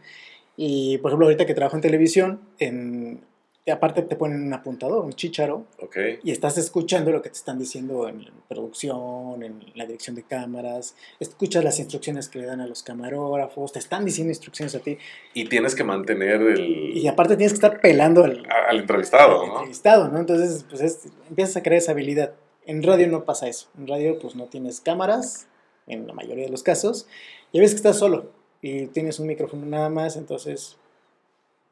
[0.57, 3.21] Y, por ejemplo, ahorita que trabajo en televisión, en,
[3.71, 6.19] aparte te ponen un apuntador, un chicharo, okay.
[6.23, 10.95] y estás escuchando lo que te están diciendo en producción, en la dirección de cámaras,
[11.21, 14.99] escuchas las instrucciones que le dan a los camarógrafos, te están diciendo instrucciones a ti.
[15.35, 16.97] Y tienes que mantener el...
[16.97, 19.55] Y aparte tienes que estar pelando al, al entrevistado, al ¿no?
[19.55, 20.19] entrevistado, ¿no?
[20.19, 22.35] Entonces, pues es, empiezas a crear esa habilidad.
[22.67, 23.69] En radio no pasa eso.
[23.79, 25.49] En radio, pues no tienes cámaras,
[25.87, 27.07] en la mayoría de los casos,
[27.53, 30.77] y a veces que estás solo y tienes un micrófono nada más, entonces,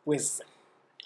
[0.05, 0.43] pues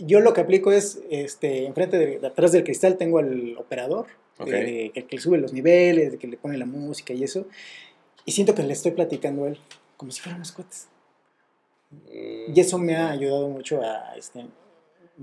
[0.07, 4.07] yo lo que aplico es, este, enfrente de, atrás del cristal tengo al operador,
[4.39, 4.91] okay.
[4.91, 7.47] que, que le sube los niveles, que le pone la música y eso,
[8.25, 9.59] y siento que le estoy platicando a él,
[9.97, 10.89] como si fuéramos cuates.
[11.91, 12.55] Mm.
[12.55, 14.47] Y eso me ha ayudado mucho a, este,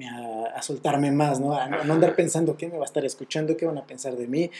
[0.05, 1.53] a, a soltarme más, ¿no?
[1.53, 4.15] A, a, no andar pensando quién me va a estar escuchando, qué van a pensar
[4.15, 4.51] de mí,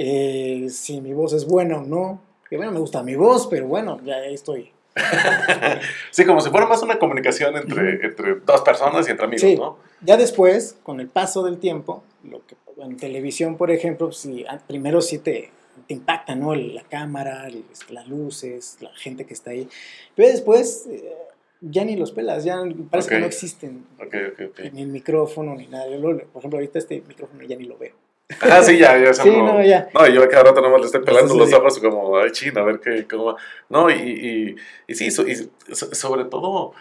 [0.00, 2.22] eh, si mi voz es buena o no.
[2.48, 4.72] Que bueno, me gusta mi voz, pero bueno, ya estoy.
[6.10, 9.56] sí, como si fuera más una comunicación entre, entre dos personas y entre amigos, sí.
[9.56, 9.78] ¿no?
[10.02, 15.00] Ya después, con el paso del tiempo, lo que en televisión, por ejemplo, si, primero
[15.00, 15.50] sí te,
[15.86, 16.54] te impacta, ¿no?
[16.54, 17.48] La cámara,
[17.90, 19.68] las luces, la gente que está ahí.
[20.14, 21.12] Pero después eh,
[21.60, 23.16] ya ni los pelas, ya parece okay.
[23.16, 23.86] que no existen.
[24.06, 25.88] Okay, okay, ni el micrófono, ni nada.
[25.88, 27.94] Yo, por ejemplo, ahorita este micrófono ya ni lo veo.
[28.40, 29.14] Ah, sí, ya, ya.
[29.14, 29.88] Sí, no, ya.
[29.94, 32.64] No, yo cada rato nomás le estoy pelando sí, los ojos como, ay, china, a
[32.64, 33.36] ver qué, cómo va.
[33.68, 36.74] No, y, y, y sí, so, y sobre todo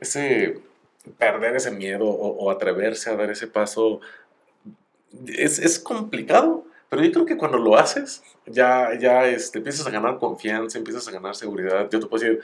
[0.00, 0.58] ese
[1.16, 4.00] perder ese miedo o, o, atreverse a dar ese paso
[5.26, 9.90] es, es complicado, pero yo creo que cuando lo haces, ya, ya este, empiezas a
[9.90, 11.88] ganar confianza, empiezas a ganar seguridad.
[11.90, 12.40] Yo te puedo decir,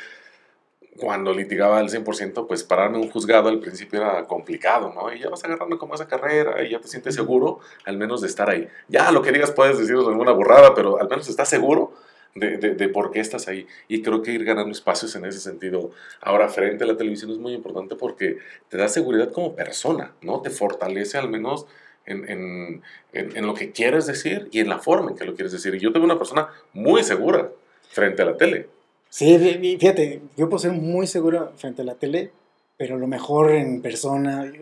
[0.98, 5.12] cuando litigaba al 100%, pues pararme un juzgado al principio era complicado, ¿no?
[5.12, 8.28] Y ya vas agarrando como esa carrera y ya te sientes seguro, al menos de
[8.28, 8.68] estar ahí.
[8.88, 11.92] Ya lo que digas puedes decir alguna burrada, pero al menos estás seguro
[12.34, 13.66] de, de, de, por qué estás ahí.
[13.88, 15.90] Y creo que ir ganando espacios en ese sentido.
[16.20, 20.42] Ahora, frente a la televisión es muy importante porque te da seguridad como persona, ¿no?
[20.42, 21.66] Te fortalece al menos
[22.06, 25.34] en, en, en, en lo que quieres decir y en la forma en que lo
[25.34, 25.74] quieres decir.
[25.74, 27.50] Y yo tengo una persona muy segura
[27.90, 28.68] frente a la tele.
[29.14, 29.38] Sí,
[29.78, 32.32] fíjate, yo puedo ser muy seguro frente a la tele,
[32.76, 34.52] pero lo mejor en persona.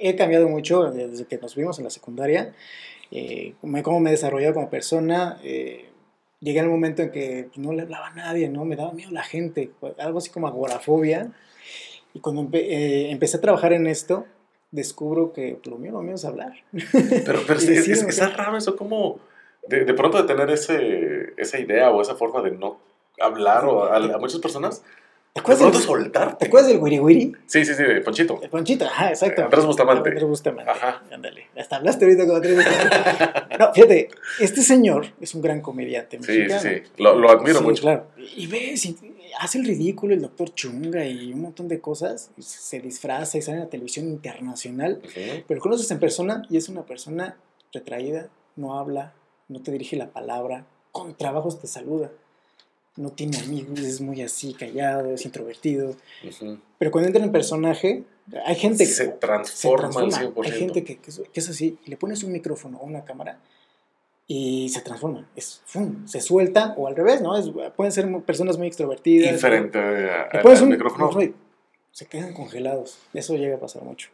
[0.00, 2.54] He cambiado mucho desde que nos vimos en la secundaria,
[3.10, 3.52] eh,
[3.82, 5.38] cómo me he desarrollado como persona.
[5.44, 5.90] Eh,
[6.40, 8.64] llegué al momento en que no le hablaba a nadie, ¿no?
[8.64, 11.30] Me daba miedo la gente, algo así como agorafobia.
[12.14, 14.24] Y cuando empe eh, empecé a trabajar en esto,
[14.70, 16.54] descubro que lo mío, lo mío es hablar.
[16.92, 19.20] Pero, pero es, es, es, es, raro eso, como
[19.68, 22.90] de, de pronto de tener ese, esa idea o esa forma de no
[23.22, 24.82] hablar o a, a muchas personas.
[25.32, 26.36] ¿Te acuerdas, del, soltarte.
[26.36, 27.32] ¿Te acuerdas del Wiri Wiri?
[27.46, 28.38] Sí, sí, sí, de Ponchito.
[28.42, 29.44] El Ponchito, ajá, exacto.
[29.44, 30.10] Andrés Bustamante.
[30.10, 30.70] Andrés Bustamante.
[30.70, 31.02] Ajá.
[31.10, 31.46] Ándale.
[31.56, 33.56] Hasta hablaste ahorita con Andrés Bustamante.
[33.58, 34.08] no, fíjate,
[34.40, 36.60] este señor es un gran comediante mexicano.
[36.60, 36.92] Sí, sí, sí.
[36.98, 37.80] Lo, lo admiro sí, mucho.
[37.80, 38.08] claro.
[38.36, 38.98] Y ves, y
[39.38, 42.30] hace el ridículo el doctor Chunga y un montón de cosas.
[42.38, 45.00] Se disfraza y sale en la televisión internacional.
[45.02, 45.44] Uh -huh.
[45.48, 47.38] Pero conoces en persona y es una persona
[47.72, 49.14] retraída, no habla,
[49.48, 52.10] no te dirige la palabra, con trabajos te saluda
[52.96, 55.90] no tiene amigos, es muy así, callado, es introvertido.
[55.90, 56.60] Uh -huh.
[56.78, 58.04] Pero cuando entra en personaje,
[58.44, 60.44] hay gente se transforma, se transforma.
[60.44, 63.38] Hay gente que, que, es así, y le pones un micrófono o una cámara
[64.26, 66.06] y se transforma, es, ¡fum!
[66.06, 67.36] se suelta, o al revés, ¿no?
[67.36, 69.32] Es, pueden ser personas muy extrovertidas.
[69.32, 71.10] Diferente a, a, al micrófono.
[71.90, 74.08] Se quedan congelados, eso llega a pasar mucho.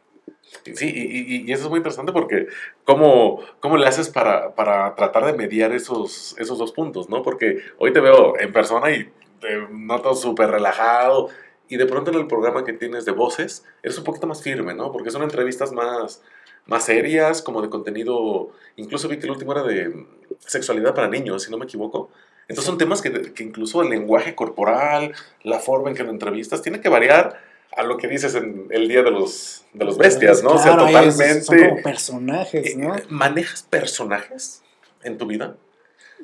[0.74, 2.48] Sí, y, y, eso es muy interesante porque
[2.84, 7.08] ¿cómo, cómo le haces para, para, tratar de mediar esos, esos dos puntos?
[7.08, 7.22] ¿no?
[7.22, 9.10] Porque hoy te veo en persona y
[9.40, 11.28] te noto súper relajado
[11.68, 14.74] y de pronto en el programa que tienes de voces eres un poquito más firme,
[14.74, 14.90] ¿no?
[14.90, 16.22] Porque son entrevistas más,
[16.66, 20.06] más serias, como de contenido, incluso vi que el último era de
[20.38, 22.10] sexualidad para niños, si no me equivoco.
[22.48, 25.12] Entonces son temas que, que incluso el lenguaje corporal,
[25.42, 28.88] la forma en que lo entrevistas, tiene que variar a lo que dices en el
[28.88, 30.54] Día de los, de los Bestias, ¿no?
[30.56, 31.42] Claro, o sea, totalmente...
[31.42, 32.96] Son como personajes, ¿no?
[32.96, 34.62] Eh, ¿Manejas personajes
[35.04, 35.56] en tu vida?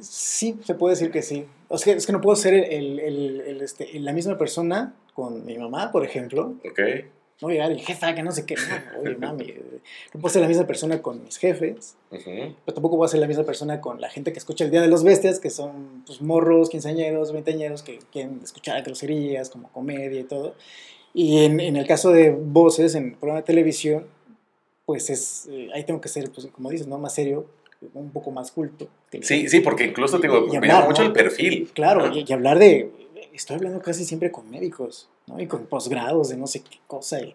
[0.00, 1.46] Sí, se puede decir que sí.
[1.68, 5.46] O sea, es que no puedo ser el, el, el, este, la misma persona con
[5.46, 6.54] mi mamá, por ejemplo.
[6.68, 6.80] Ok.
[7.40, 8.54] No llegar y jefa, que no sé qué.
[8.54, 9.54] No, oye, mami.
[10.12, 12.54] No puedo ser la misma persona con mis jefes, Ujú.
[12.64, 14.80] pero tampoco voy a ser la misma persona con la gente que escucha el Día
[14.80, 20.20] de los Bestias, que son pues, morros, quinceañeros, veinteañeros, que quieren escuchar groserías, como comedia
[20.20, 20.54] y todo.
[21.14, 24.04] Y en, en el caso de voces, en programa de televisión,
[24.84, 26.98] pues es, eh, ahí tengo que ser, pues, como dices, ¿no?
[26.98, 27.46] Más serio,
[27.94, 28.88] un poco más culto.
[29.22, 31.08] Sí, sí, porque incluso te digo, me llama mucho ¿no?
[31.08, 31.70] el perfil.
[31.72, 32.14] Claro, Ajá.
[32.14, 32.90] y, y hablar de.
[33.32, 35.40] Estoy hablando casi siempre con médicos, ¿no?
[35.40, 37.20] Y con posgrados de no sé qué cosa.
[37.20, 37.34] Y,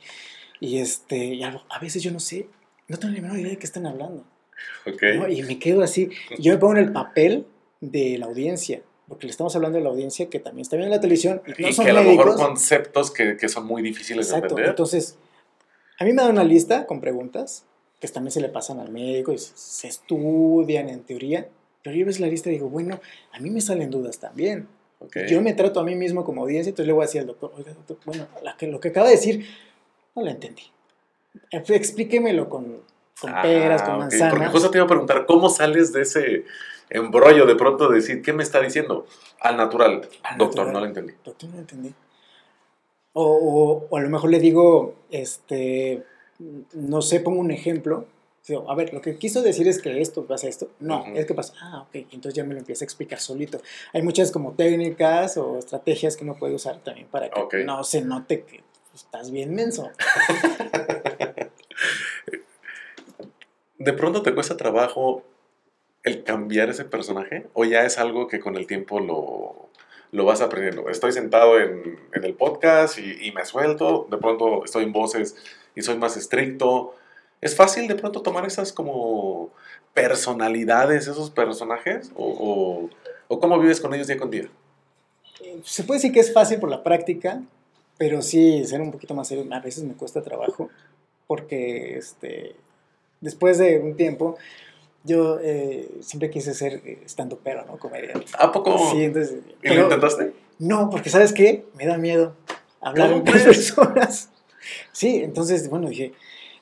[0.60, 2.48] y este, y a, a veces yo no sé,
[2.88, 4.24] no tengo ni la menor idea de qué están hablando.
[4.86, 5.04] Ok.
[5.16, 5.30] ¿no?
[5.30, 6.10] Y me quedo así.
[6.38, 7.46] Yo me pongo en el papel
[7.82, 11.02] de la audiencia, porque le estamos hablando de la audiencia que también está viendo la
[11.02, 12.26] televisión y no y son que a lo médicos.
[12.28, 14.54] mejor conceptos que, que son muy difíciles de Exacto.
[14.54, 14.70] entender.
[14.70, 15.18] Entonces,
[16.00, 17.66] a mí me da una lista con preguntas
[18.00, 21.48] que también se le pasan al médico y se, estudian en teoría.
[21.84, 23.00] Pero yo ves la lista y digo, bueno,
[23.34, 24.68] a mí me salen dudas también.
[25.00, 25.18] Ok.
[25.28, 27.52] Yo me trato a mí mismo como audiencia, entonces le voy a decir al doctor,
[27.58, 29.46] oiga, doctor, bueno, la que, lo que acaba de decir,
[30.16, 30.64] no lo entendí.
[31.52, 32.82] Eh, Explíquemelo con,
[33.20, 34.30] con Ah, peras, con manzanas.
[34.34, 36.46] Porque justo te iba a preguntar, ¿cómo sales de ese
[36.90, 39.06] embrollo de pronto de decir, ¿qué me está diciendo?
[39.40, 40.08] Al natural.
[40.24, 40.74] Al Doctor, natural.
[40.74, 41.14] no lo entendí.
[41.24, 41.94] Doctor, no entendí.
[43.14, 46.04] O, o- o a lo mejor le digo, este,
[46.74, 48.06] no sé, pongo un ejemplo.
[48.48, 50.70] Digo, A ver, lo que quiso decir es que esto pasa esto.
[50.80, 51.54] No, es que pasa.
[51.62, 51.96] Ah, ok.
[52.12, 53.62] Entonces ya me lo empieza a explicar solito.
[53.94, 58.02] Hay muchas como técnicas o estrategias que uno puede usar también para que no se
[58.02, 58.64] note que
[58.96, 59.92] estás bien menso.
[63.78, 65.24] ¿De pronto te cuesta trabajo
[66.04, 67.48] el cambiar ese personaje?
[67.54, 69.70] ¿O ya es algo que con el tiempo lo,
[70.12, 70.90] lo vas aprendiendo?
[70.90, 75.36] Estoy sentado en, en el podcast y, y me suelto, de pronto estoy en voces
[75.76, 76.96] y soy más estricto.
[77.42, 79.52] ¿Es fácil de pronto tomar esas como
[79.94, 82.12] personalidades, esos personajes?
[82.16, 82.90] ¿O,
[83.28, 84.50] o, cómo vives con ellos día con día?
[85.64, 87.42] Se puede decir que es fácil por la práctica,
[87.98, 90.70] pero sí, ser un poquito más serio a veces me cuesta trabajo,
[91.28, 92.56] porque este,
[93.22, 94.38] después de un tiempo,
[95.10, 97.78] yo eh, siempre quise ser estando pero, ¿no?
[97.78, 98.26] Comediante.
[98.38, 98.78] ¿A poco?
[98.92, 99.40] Sí, entonces...
[99.62, 100.34] ¿Y lo intentaste?
[100.60, 101.66] No, porque ¿sabes qué?
[101.76, 102.36] Me da miedo
[102.82, 103.46] hablar ¿Cómo con crees?
[103.46, 104.30] personas.
[104.92, 106.14] Sí, entonces, bueno, dije,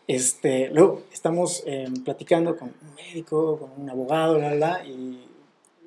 [0.08, 5.24] este, luego estamos eh, platicando con un médico, con un abogado, la, la, y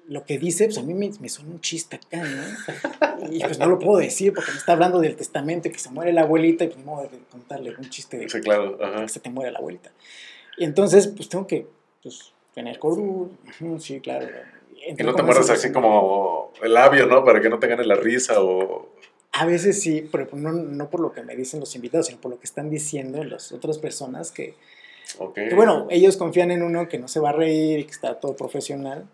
[0.08, 3.28] lo que dice, pues a mí me, me suena un chiste acá, ¿no?
[3.30, 6.12] Y pues no lo puedo decir porque me está hablando del testamento que se muere
[6.12, 8.76] la abuelita y pues modo de contarle un chiste de Sí, claro.
[8.82, 9.02] Ajá.
[9.02, 9.92] que se te muere la abuelita.
[10.58, 11.66] Y entonces, pues tengo que,
[12.02, 13.30] pues, tener cordura,
[13.78, 14.26] sí, claro.
[14.74, 17.24] Y Entrar no te mueras así como el labio, ¿no?
[17.24, 18.88] Para que no te gane la risa o...
[19.32, 22.30] A veces sí, pero no, no por lo que me dicen los invitados, sino por
[22.32, 24.54] lo que están diciendo las otras personas que,
[25.18, 25.34] Ok.
[25.34, 28.18] que, bueno, ellos confían en uno que no se va a reír y que está
[28.18, 29.06] todo profesional.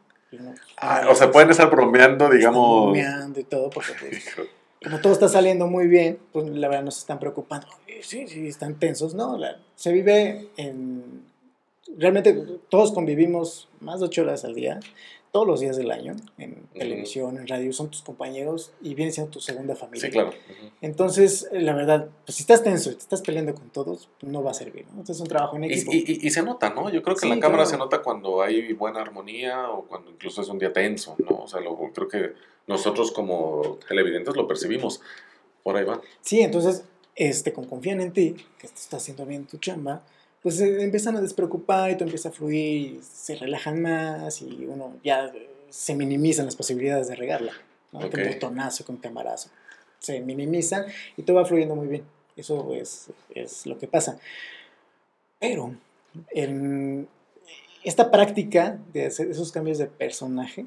[0.79, 2.85] Ah, no, o sea, pueden estar bromeando, digamos...
[2.93, 4.25] bromeando y todo, porque pues,
[4.83, 7.67] como todo está saliendo muy bien, pues la verdad no se están preocupando.
[7.87, 9.37] "Oye, Sí, sí, están tensos, ¿no?
[9.37, 11.25] La- se vive en...
[11.97, 12.33] Realmente
[12.69, 14.81] todos convivimos más de ocho horas al día,
[15.33, 19.31] todos los días del año, en televisión, en radio, son tus compañeros y viene siendo
[19.33, 20.07] tu segunda familia.
[20.07, 20.31] Sí, claro.
[20.81, 24.43] Entonces, eh, la verdad, pues si estás tenso y te estás peleando con todos, no
[24.43, 24.93] va a servir, ¿no?
[25.01, 25.93] Entonces es un trabajo en Y, equipo.
[25.93, 26.89] y- y- y se nota, ¿no?
[26.91, 27.71] Yo creo que en la cámara claro.
[27.71, 31.43] se nota cuando hay buena armonía o cuando incluso es un día tenso, ¿no?
[31.43, 32.33] O sea, lo, creo que
[32.67, 35.01] nosotros como televidentes lo percibimos.
[35.63, 36.01] Por ahí va.
[36.23, 40.03] Sí, entonces, este, como confían en ti, que estás haciendo bien tu chamba,
[40.47, 44.65] pues se empiezan a despreocupar y tú empiezas a fluir, y se relajan más y
[44.65, 47.51] uno ya eh, se minimizan las posibilidades de regarla,
[47.91, 47.99] ¿no?
[47.99, 48.13] Ok.
[48.13, 49.51] Con botonazo, con camarazo.
[49.99, 50.85] Se minimizan
[51.17, 52.05] y todo va fluyendo muy bien.
[52.37, 54.21] Eso es, es lo que pasa.
[55.41, 55.75] Pero,
[56.31, 57.09] en
[57.83, 60.65] esta práctica de hacer esos cambios de personaje,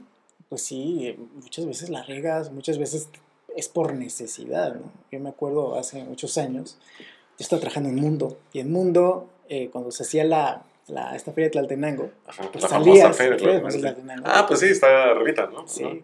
[0.50, 3.08] pues sí, eh, muchas veces la regas, muchas veces
[3.56, 4.92] es por necesidad, ¿no?
[5.10, 9.70] Yo me acuerdo hace muchos años, yo estaba trabajando en Mundo, y en Mundo, eh,
[9.72, 13.60] cuando se hacía la, la- esta feria de Tlaltenango, Ajá, pues la salías, feria, de.
[13.80, 14.24] Tlaltenango.
[14.26, 15.68] Ah, pues sí, está arribita, ¿no?
[15.68, 15.96] Sí, Ajá.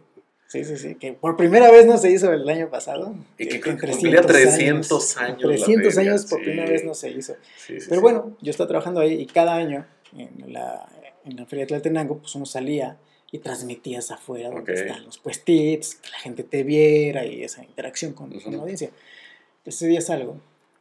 [0.47, 3.15] sí, sí, sí, que por primera vez no se hizo el año pasado.
[3.37, 6.45] Y que creo que cumplía 300 años la 300 feria, años por sí.
[6.45, 7.35] primera vez no se hizo.
[7.57, 9.85] Sí, sí, Pero bueno, yo estaba trabajando ahí y cada año
[10.17, 10.85] en la,
[11.25, 12.97] en la Feria de Tlaltenango, pues uno salía
[13.31, 14.77] y transmitías afuera donde Ok.
[14.79, 18.51] están los puestitos, que la gente te viera y esa interacción con, con Ujú.
[18.51, 18.91] la audiencia.
[19.65, 20.37] Ese día salgo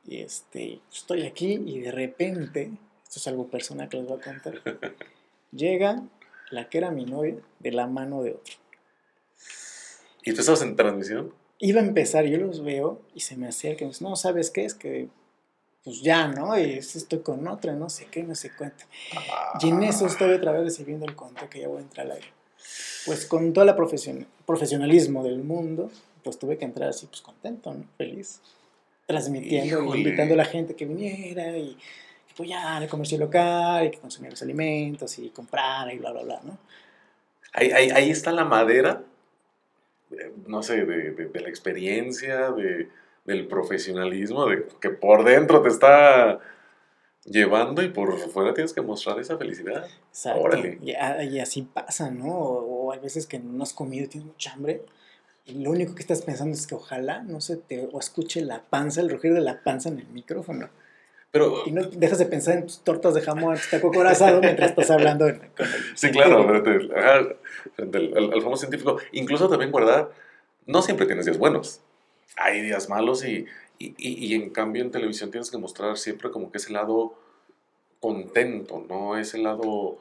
[0.07, 2.71] y este, estoy aquí y de repente,
[3.05, 4.61] esto es algo personal que les voy a contar,
[5.53, 6.03] llega
[6.51, 8.55] la que era mi novia de la mano de otro.
[10.23, 11.33] ¿Y tú estabas en transmisión?
[11.59, 14.51] Iba a empezar, yo los veo y se me acerca y me dice, no, ¿sabes
[14.51, 14.65] qué?
[14.65, 15.09] Es que
[15.85, 16.59] pues ya, ¿no?
[16.59, 18.85] Y es- estoy con otra, no sé qué, no sé cuánto.
[19.61, 22.13] Y en eso estoy otra vez recibiendo el conto que ya voy a entrar al
[22.13, 22.29] aire.
[23.05, 23.75] Pues con todo el
[24.47, 25.91] profesionalismo del mundo,
[26.23, 27.85] pues tuve que entrar así, pues contento, ¿no?
[27.99, 28.41] Feliz.
[29.07, 31.75] Transmitiendo, y invitando a la gente que viniera y
[32.27, 36.23] que apoyara el comercio local y que consumiera los alimentos y comprara y bla, bla,
[36.23, 36.59] bla, ¿no?
[37.53, 39.03] Ahí, ahí, ahí está la madera,
[40.11, 42.89] eh, no sé, de, de, de la experiencia, de,
[43.25, 46.41] del profesionalismo, de que por dentro te está
[47.25, 49.87] llevando y por fuera tienes que mostrar esa felicidad.
[50.11, 50.41] Exacto.
[50.41, 50.79] Órale.
[50.83, 52.27] Y, a- y así pasa, ¿no?
[52.37, 54.83] O, o hay veces que no has comido y tienes mucha hambre
[55.47, 58.63] y lo único que estás pensando es que ojalá no se te o escuche la
[58.63, 60.69] panza, el rugir de la panza en el micrófono.
[61.31, 64.71] Pero, Y no dejas de pensar en tus tortas de jamón, tu taco corazado mientras
[64.71, 67.29] estás hablando en- con el sí, claro, frente, al- ajá,
[67.75, 68.99] frente al, al- al famoso científico.
[69.13, 70.11] Incluso también guardar,
[70.67, 71.81] no siempre tienes días buenos.
[72.37, 73.47] Hay días malos y,
[73.81, 77.15] y, y- y en cambio en televisión tienes que mostrar siempre como que ese lado
[78.01, 79.17] contento, ¿no?
[79.19, 79.99] Ese lado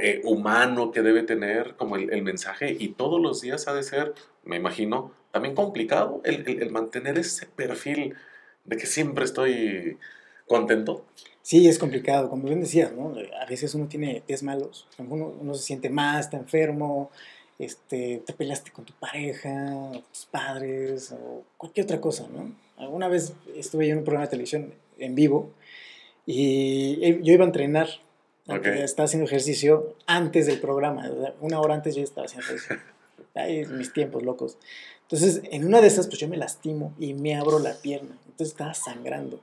[0.00, 3.82] eh, humano que debe tener como el, el mensaje y todos los días ha de
[3.82, 4.14] ser,
[4.44, 8.14] me imagino, también complicado el, el- el mantener ese perfil
[8.64, 9.98] de que siempre estoy
[10.48, 11.04] contento.
[11.42, 13.14] Sí, es complicado, como bien decías, ¿no?
[13.40, 17.10] A veces uno tiene días malos, uno, uno se siente más, está enfermo,
[17.58, 22.52] este, te peleaste con tu pareja, tus padres, o cualquier otra cosa, ¿no?
[22.76, 25.52] Alguna vez estuve yo en un programa de televisión en vivo
[26.26, 27.88] y eh, yo iba a entrenar,
[28.48, 28.66] Ok.
[28.66, 32.76] estaba haciendo ejercicio antes del programa, una hora antes yo estaba haciendo ejercicio.
[33.34, 34.56] Ay, mis tiempos locos.
[35.02, 38.16] Entonces, en una de esas, pues yo me lastimo y me abro la pierna.
[38.24, 39.40] Entonces estaba sangrando.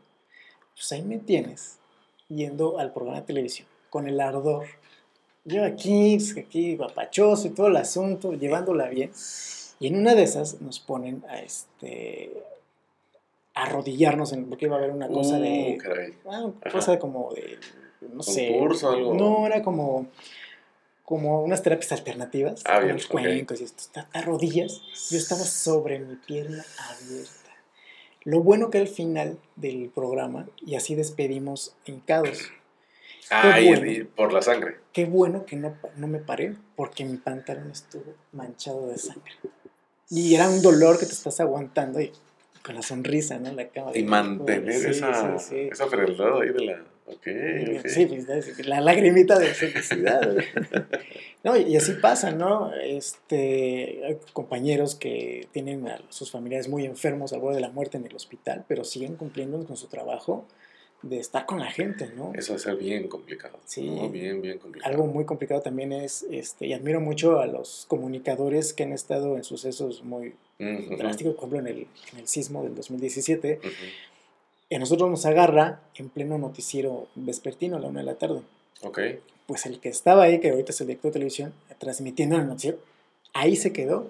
[0.73, 1.77] Pues ahí me tienes,
[2.27, 4.65] yendo al programa de televisión, con el ardor.
[5.45, 9.11] Yo aquí, pues, aquí, guapachoso y todo el asunto, llevándola bien.
[9.79, 12.31] Y en una de esas nos ponen a este
[13.53, 15.77] arrodillarnos, en, porque iba a haber una cosa de.
[15.77, 16.13] Uh, caray.
[16.25, 16.71] ah, una Ajá.
[16.71, 17.57] cosa como de.
[18.13, 18.49] No sé.
[18.51, 19.13] ¿Concurso, algo?
[19.13, 20.07] No, era como.
[21.05, 22.63] Como unas terapias alternativas.
[22.65, 23.81] Ah, con bien, los cuencos y esto.
[23.81, 24.81] Está a rodillas.
[25.11, 27.43] Yo estaba sobre mi pierna abierta.
[28.23, 32.39] Lo bueno que al final del programa, y así despedimos hincados.
[33.29, 33.89] Ah, bueno.
[33.89, 34.77] y por la sangre.
[34.93, 39.33] Qué bueno que no, no me paré, porque mi pantalón estuvo manchado de sangre.
[40.09, 42.11] Y era un dolor que te estás aguantando y
[42.63, 43.51] con la sonrisa, ¿no?
[43.51, 43.97] La cámara.
[43.97, 45.59] Y mantener Sí, esa, sí, sí.
[45.71, 46.83] esa frialdad ahí de la...
[47.05, 47.27] Ok,
[47.79, 47.87] ok.
[47.87, 50.35] Sí, pues, es la lagrimita de felicidad.
[51.43, 52.73] no, y así pasa, ¿no?
[52.73, 57.97] Este, hay compañeros que tienen a sus familiares muy enfermos al borde de la muerte
[57.97, 60.45] en el hospital, pero siguen cumpliendo con su trabajo
[61.01, 62.31] de estar con la gente, ¿no?
[62.33, 63.59] Eso ser bien complicado.
[63.65, 63.89] Sí.
[63.89, 64.09] ¿no?
[64.09, 64.89] Bien, bien complicado.
[64.91, 69.35] Algo muy complicado también es, este, y admiro mucho a los comunicadores que han estado
[69.35, 73.59] en sucesos muy Ujú, drásticos, por ejemplo, en el, en el sismo del 2017.
[73.61, 73.69] ujú.
[73.69, 74.12] Y
[74.75, 78.41] a nosotros nos agarra en pleno noticiero vespertino a la una de la tarde.
[78.83, 78.99] Ok.
[79.47, 82.77] Pues el que estaba ahí, que ahorita es el director de televisión, transmitiendo el noticiero,
[83.33, 84.09] ahí se quedó.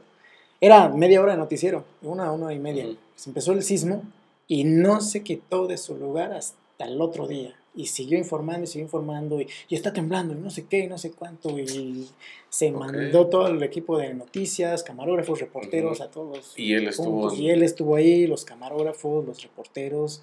[0.61, 2.85] Era media hora de noticiero, una, una y media.
[2.85, 2.97] Ujú.
[3.15, 4.03] Se empezó el sismo
[4.47, 7.55] y no se quitó de su lugar hasta el otro día.
[7.75, 10.87] Y siguió informando y siguió informando y, y está temblando y no sé qué y
[10.87, 11.57] no sé cuánto.
[11.57, 12.07] Y
[12.49, 12.77] se Ok.
[12.79, 16.07] mandó todo el equipo de noticias, camarógrafos, reporteros, Ujú.
[16.07, 17.33] a todos los Y él estuvo...
[17.33, 20.21] Y él estuvo ahí, los camarógrafos, los reporteros.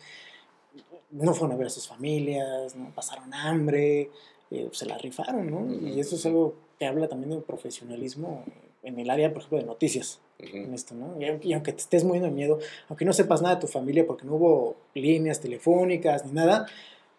[1.11, 2.90] No fueron a ver a sus familias, ¿no?
[2.94, 4.11] pasaron hambre,
[4.50, 5.88] eh, se la rifaron, ¿no?
[5.88, 8.44] Y eso es algo que habla también del profesionalismo
[8.82, 10.74] en el área, por ejemplo, de noticias en Ujú.
[10.74, 11.14] esto, ¿no?
[11.20, 12.58] Y aunque, te estés muriendo de miedo,
[12.88, 16.66] aunque no sepas nada de tu familia porque no hubo líneas telefónicas ni nada,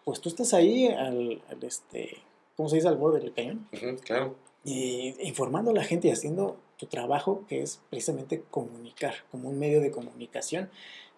[0.04, 2.16] pues tú estás ahí al, al, este,
[2.56, 2.88] ¿cómo se dice?
[2.88, 3.68] Al borde del cañón,
[4.04, 4.34] Claro.
[4.64, 9.58] y informando a la gente y haciendo tu trabajo, que es precisamente comunicar, como un
[9.58, 10.68] medio de comunicación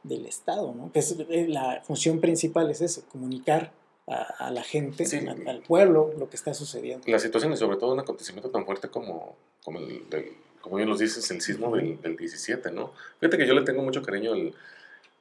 [0.04, 0.92] del Estado, ¿no?
[0.92, 3.72] Que es, eh, la función principal es eso, comunicar
[4.06, 5.18] a, a la gente, Sí.
[5.26, 7.04] a- al pueblo, lo que está sucediendo.
[7.10, 9.34] La situación y sobre todo un acontecimiento tan fuerte como,
[9.64, 10.26] como el del,
[10.60, 12.92] como bien los dices, el sismo del, del 17, ¿no?
[13.20, 14.54] Fíjate que yo le tengo mucho cariño al,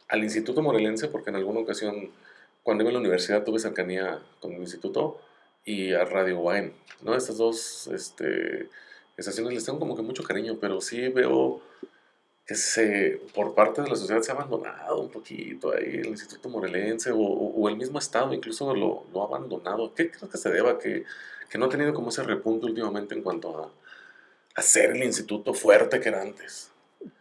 [0.09, 2.11] al Instituto Morelense porque en alguna ocasión,
[2.61, 5.17] cuando iba a la universidad, tuve cercanía con el instituto
[5.65, 6.71] y a Radio UAM,
[7.01, 7.15] ¿no?
[7.15, 8.69] Estas dos este,
[9.17, 11.61] estaciones les tengo como que mucho cariño, pero sí veo
[12.45, 17.11] se, por parte de la sociedad se ha abandonado un poquito ahí el Instituto Morelense
[17.11, 19.93] o, o- el mismo Estado incluso lo, ha abandonado.
[19.93, 20.77] ¿Qué crees que se deba?
[20.77, 21.03] Que,
[21.49, 23.71] que no ha tenido como ese repunte últimamente en cuanto a,
[24.55, 26.69] a ser el instituto fuerte que era antes.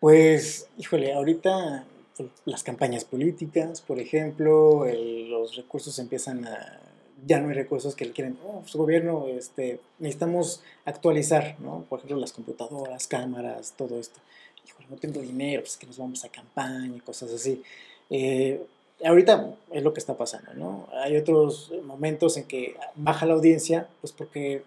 [0.01, 1.85] Pues, híjole, ahorita
[2.17, 4.85] pues, las campañas políticas, por ejemplo,
[5.29, 6.81] los recursos empiezan a...
[7.25, 11.85] Ya no hay recursos que le quieren, oh, su gobierno, este, necesitamos actualizar, ¿no?
[11.89, 14.19] Por ejemplo, las computadoras, cámaras, todo esto.
[14.67, 17.63] Híjole, no tengo dinero, pues que nos vamos a campaña y cosas así.
[18.11, 18.61] Eh,
[19.05, 20.89] ahorita es lo que está pasando, ¿no?
[20.93, 24.63] Hay otros momentos en que baja la audiencia, pues porque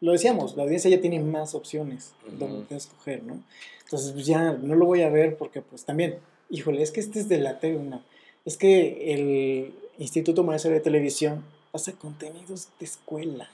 [0.00, 3.42] lo decíamos, la audiencia ya tiene más opciones donde escoger, ¿no?
[3.84, 6.16] Entonces, pues ya no lo voy a ver porque, pues también,
[6.50, 7.78] híjole, es que este es de la TV,
[8.44, 13.48] es que el Instituto Municipal de Televisión pasa contenidos de escuela,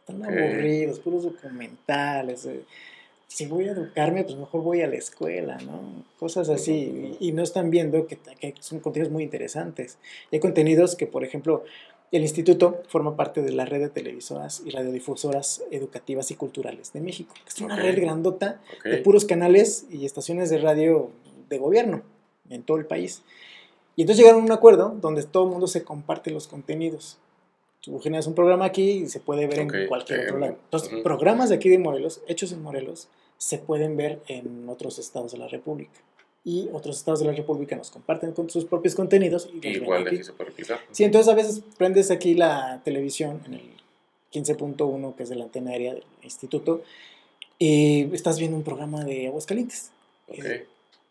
[0.00, 2.46] están aburridos, puros documentales.
[2.46, 2.62] Eh,
[3.28, 6.04] si voy a educarme, pues mejor voy a la escuela, ¿no?
[6.18, 7.16] Cosas así.
[7.20, 9.98] Y, no están viendo que, que, son contenidos muy interesantes.
[10.32, 11.62] hay contenidos que, por ejemplo,
[12.10, 17.02] el instituto forma parte de la red de televisoras y radiodifusoras educativas y culturales de
[17.02, 17.34] México.
[17.46, 21.10] Es una red grandota de puros canales y estaciones de radio
[21.50, 22.02] de gobierno
[22.48, 23.22] en todo el país.
[23.94, 27.18] Y entonces llegaron a un acuerdo donde todo el mundo se comparte los contenidos.
[27.80, 30.56] Tú generas un programa aquí y se puede ver en cualquier otro lado.
[30.64, 35.32] Entonces, programas de aquí de Morelos, hechos en Morelos, se pueden ver en otros estados
[35.32, 36.00] de la República.
[36.44, 39.48] Y otros estados de la República nos comparten con sus propios contenidos.
[39.62, 40.52] Y Igual de aquí se puede
[40.90, 43.70] Sí, entonces a veces prendes aquí la televisión en el
[44.32, 46.82] 15.1, que es de la antena aérea del instituto,
[47.58, 49.90] y estás viendo un programa de Aguascalientes.
[50.28, 50.64] Okay.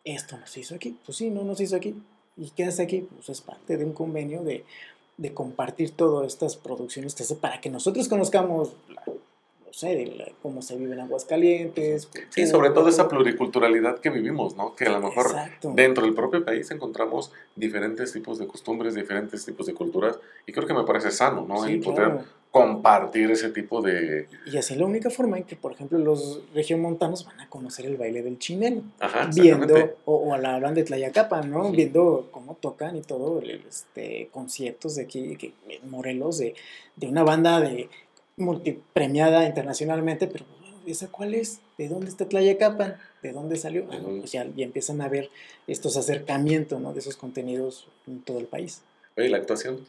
[0.04, 0.98] Esto no se hizo aquí.
[1.06, 1.96] Pues sí, no nos hizo aquí.
[2.38, 3.08] ¿Y qué hace aquí?
[3.16, 4.64] Pues es parte de un convenio de,
[5.18, 8.74] de compartir todas estas producciones que hace para que nosotros conozcamos
[9.68, 12.10] no sé, cómo se vive en Aguascalientes.
[12.30, 14.76] Sí, sobre todo esa pluriculturalidad que vivimos, ¿no?
[14.76, 15.28] Que a lo mejor
[15.76, 20.68] dentro del propio país encontramos diferentes tipos de costumbres, diferentes tipos de culturas, y creo
[20.68, 21.66] que me parece sano, ¿no?
[21.66, 22.24] el poder
[22.58, 24.28] compartir ese tipo de...
[24.46, 27.86] Y así es la única forma en que, por ejemplo, los regiomontanos van a conocer
[27.86, 28.84] el baile del chinelo.
[29.00, 31.72] Ajá, viendo, o, a la banda de Tlayacapa, ¿no?
[31.72, 35.54] Viendo cómo tocan y todo, este, conciertos de aquí, que,
[35.90, 36.56] Morelos, de,
[36.96, 37.90] de una banda de
[38.38, 40.46] multipremiada internacionalmente, pero
[40.86, 41.60] ¿esa cuál es?
[41.78, 42.98] ¿De dónde está Tlayacapan?
[43.22, 43.88] ¿De dónde salió?
[43.92, 45.30] Ah, pues ya, empiezan a ver
[45.68, 46.94] estos acercamientos ¿no?
[46.94, 48.82] de esos contenidos en todo el país.
[49.18, 49.86] Oye, la actuación.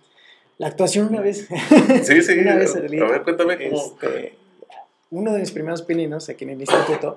[0.59, 1.49] La actuación una vez.
[2.05, 2.39] Sí, sí.
[2.39, 3.85] una vez a ver, cuéntame cómo.
[3.85, 4.35] Este,
[5.11, 7.15] uno de mis primeros pininos aquí en el instituto,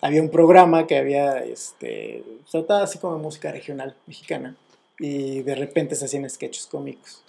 [0.00, 4.56] había un programa que había, este, trataba así como música regional mexicana
[4.98, 7.22] y de repente se hacían sketches cómicos.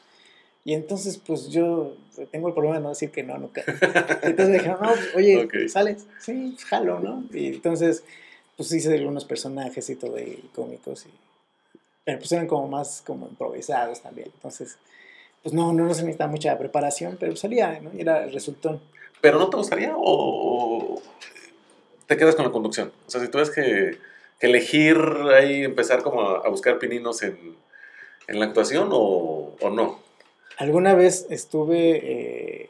[0.64, 1.96] Y entonces, pues yo
[2.32, 3.64] tengo el problema de no decir que no, nunca.
[4.22, 6.06] Entonces me dijeron, no, pues, oye, ¿sales?
[6.20, 7.24] Sí, pues, jalo, ¿no?
[7.34, 8.04] Y entonces,
[8.58, 11.10] pues hice algunos personajes y todo, y cómicos, y,
[12.04, 14.30] pero pues eran como más como improvisados también.
[14.36, 14.78] Entonces,
[15.44, 17.92] pues no, no, se necesitaba mucha preparación, pero salía, ¿no?
[17.94, 18.80] Y era el resultón.
[19.22, 21.02] ¿Pero no te gustaría o
[22.08, 22.92] te quedas con la conducción?
[23.08, 23.98] O sea, si tuvieras que,
[24.40, 24.98] que elegir
[25.34, 27.56] ahí, empezar como a, buscar pininos en,
[28.28, 30.00] en la actuación o, o no.
[30.58, 32.70] Alguna vez estuve, eh,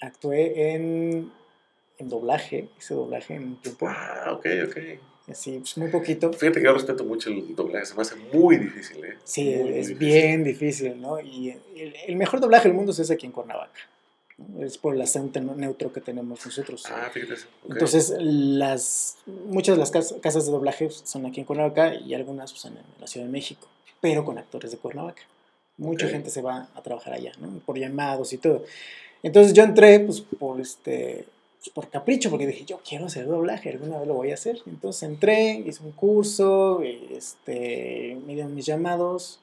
[0.00, 1.32] actué en,
[1.98, 3.88] en, doblaje, hice doblaje en un tiempo.
[3.88, 4.76] Ah, ok, ok.
[5.34, 6.32] Sí, pues muy poquito.
[6.32, 9.18] Fíjate que yo respeto mucho el doblaje, se me hace muy difícil, ¿eh?
[9.24, 11.20] Sí, es bien difícil, ¿no?
[11.20, 11.56] Y
[12.06, 13.80] el, mejor doblaje del mundo es ese aquí en Cuernavaca.
[14.60, 16.84] Es por el acento neutro que tenemos nosotros.
[16.90, 17.46] Ah, fíjate eso.
[17.68, 22.64] Entonces, las, muchas de las casas, de doblaje son aquí en Cuernavaca y algunas pues,
[22.64, 23.68] en la Ciudad de México,
[24.00, 25.22] pero con actores de Cuernavaca.
[25.76, 27.48] Mucha gente se va a trabajar allá, ¿no?
[27.64, 28.64] Por llamados y todo.
[29.22, 31.24] Entonces yo entré, pues, por este,
[31.70, 34.60] por capricho, porque dije, yo quiero hacer doblaje, alguna vez lo voy a hacer.
[34.66, 39.38] Entonces entré, hice un curso, este, me dieron mis llamados,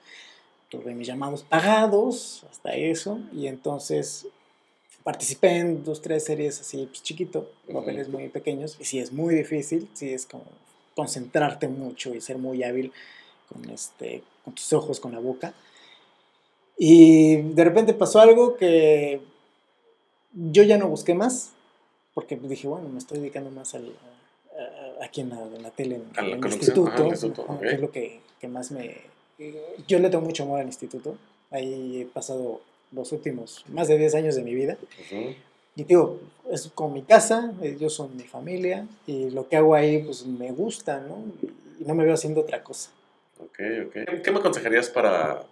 [0.70, 4.28] tuve mis llamados pagados, hasta eso, y entonces
[5.03, 9.34] participé en dos, tres series así, pues, chiquito, papeles muy pequeños, y sí es muy
[9.34, 10.43] difícil, sí es como
[10.95, 12.91] concentrarte mucho y ser muy hábil
[13.47, 15.53] con, este, con tus ojos, con la boca.
[16.78, 19.22] Y de repente pasó algo que
[20.34, 21.53] yo ya no busqué más,
[22.14, 23.91] porque dije, bueno, me estoy dedicando más al,
[25.01, 28.97] aquí en la, tele, en, el instituto, que es lo que, que, más me...
[29.88, 31.18] Yo le tengo mucho amor al instituto,
[31.51, 34.78] ahí he pasado los últimos más de 10 años de mi vida.
[35.76, 36.20] Y digo,
[36.51, 40.51] es como mi casa, ellos son mi familia, y lo que hago ahí, pues me
[40.51, 41.24] gusta, ¿no?
[41.80, 42.91] Y no me veo haciendo otra cosa.
[43.39, 44.22] Ok, ok.
[44.22, 45.45] ¿Qué me aconsejarías para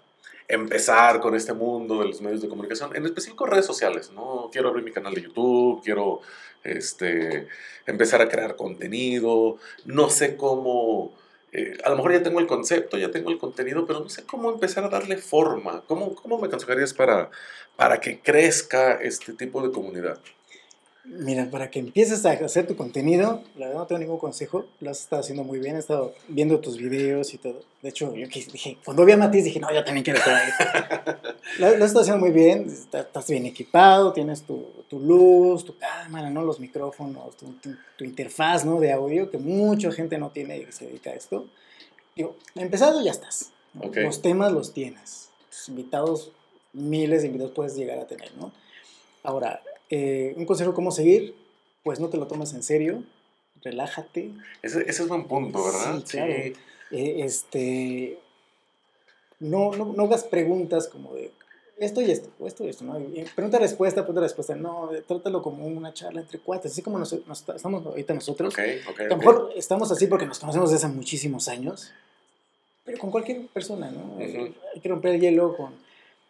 [0.47, 4.49] empezar con este mundo de los medios de comunicación, en específico redes sociales, ¿no?
[4.51, 6.21] Quiero abrir mi canal de YouTube, quiero
[6.63, 7.47] este,
[7.85, 11.13] empezar a crear contenido, no sé cómo,
[11.51, 14.23] eh, a lo mejor ya tengo el concepto, ya tengo el contenido, pero no sé
[14.25, 15.83] cómo empezar a darle forma.
[15.87, 17.29] ¿Cómo, cómo me aconsejarías para,
[17.75, 20.19] para que crezca este tipo de comunidad?
[21.09, 24.91] Mira, para que empieces a hacer tu contenido, la verdad no tengo ningún consejo, lo
[24.91, 27.61] has estado haciendo muy bien, he estado viendo tus videos y todo.
[27.81, 30.51] De hecho, yo dije, cuando vi a Matiz dije, no, yo también quiero estar ahí.
[31.59, 35.77] lo, lo, has estado haciendo muy bien, estás bien equipado, tienes tu, tu, luz, tu
[35.77, 36.43] cámara, ¿no?
[36.43, 37.55] Los micrófonos, tu,
[37.95, 38.81] tu, interfaz, ¿no?
[38.81, 41.47] De audio, que mucha gente no tiene y se dedica a esto.
[42.17, 43.51] Digo, empezado ya estás.
[43.95, 45.29] Los temas los tienes.
[45.49, 46.31] Tus invitados,
[46.73, 48.51] miles de invitados puedes llegar a tener, ¿no?
[49.23, 51.35] Ahora, Eh, un consejo cómo seguir,
[51.83, 53.03] pues no te lo tomes en serio,
[53.63, 54.31] relájate.
[54.61, 56.01] Ese, ese es buen punto, ¿verdad?
[56.05, 56.33] Sí, claro.
[56.33, 56.55] Eh,
[56.91, 58.19] este,
[59.39, 61.31] no, no, no hagas preguntas como de
[61.79, 62.99] esto y esto, o esto y esto, ¿no?
[63.35, 64.55] Pregunta-respuesta, pregunta-respuesta.
[64.55, 68.51] No, trátalo como una charla entre cuates, así como nos, estamos ahorita nosotros.
[68.53, 71.91] Okay, okay, a lo mejor estamos así porque nos conocemos desde hace muchísimos años,
[72.83, 74.17] pero con cualquier persona, ¿no?
[74.17, 75.73] Hay que romper el hielo con...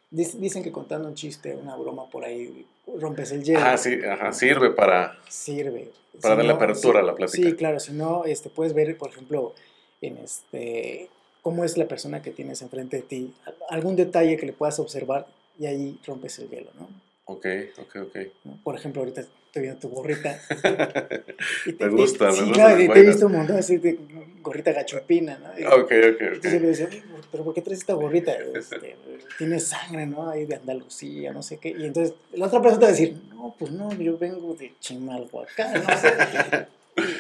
[0.09, 2.65] Dicen que contando un chiste, una broma por ahí,
[2.99, 3.59] rompes el hielo.
[3.63, 5.17] Ah, sí, ajá, sirve para...
[5.29, 5.91] Sirve.
[6.21, 7.47] Para darle apertura a la plática.
[7.47, 9.53] Sí, claro, si no, este, puedes ver, por ejemplo,
[10.01, 11.09] en este
[11.47, 13.33] cómo es la persona que tienes enfrente de ti,
[13.69, 15.27] algún detalle que le puedas observar
[15.57, 16.89] y ahí rompes el hielo, ¿no?
[17.30, 17.45] Ok,
[17.78, 18.17] ok, ok.
[18.63, 20.39] Por ejemplo, ahorita estoy viendo tu gorrita.
[21.65, 23.99] y te, me gusta, sí, claro, y te he visto un montón así de
[24.41, 25.49] gorrita gachupina, ¿no?
[25.75, 26.21] ok, ok, ok.
[26.21, 26.89] Entonces me decía,
[27.30, 28.32] pero ¿por qué traes esta gorrita?
[28.32, 28.95] Este,
[29.38, 30.30] tiene sangre, ¿no?
[30.30, 31.75] Ahí de Andalucía, no sé qué.
[31.78, 34.73] Y entonces la otra persona te va a decir, no, pues no, yo vengo de
[34.80, 36.67] Chimalhuacán, no sé.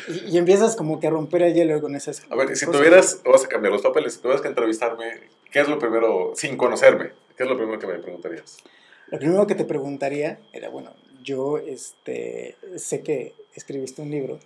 [0.07, 3.45] Y, empiezas como que a romper el hielo con esas A ver, si tuvieras, vamos
[3.45, 5.19] a cambiar los papeles, si tuvieras que entrevistarme,
[5.51, 8.57] ¿qué es lo primero, sin conocerme, qué es lo primero que me preguntarías?
[9.07, 10.91] Lo primero que te preguntaría era, bueno,
[11.23, 14.39] yo este, sé que escribiste un libro,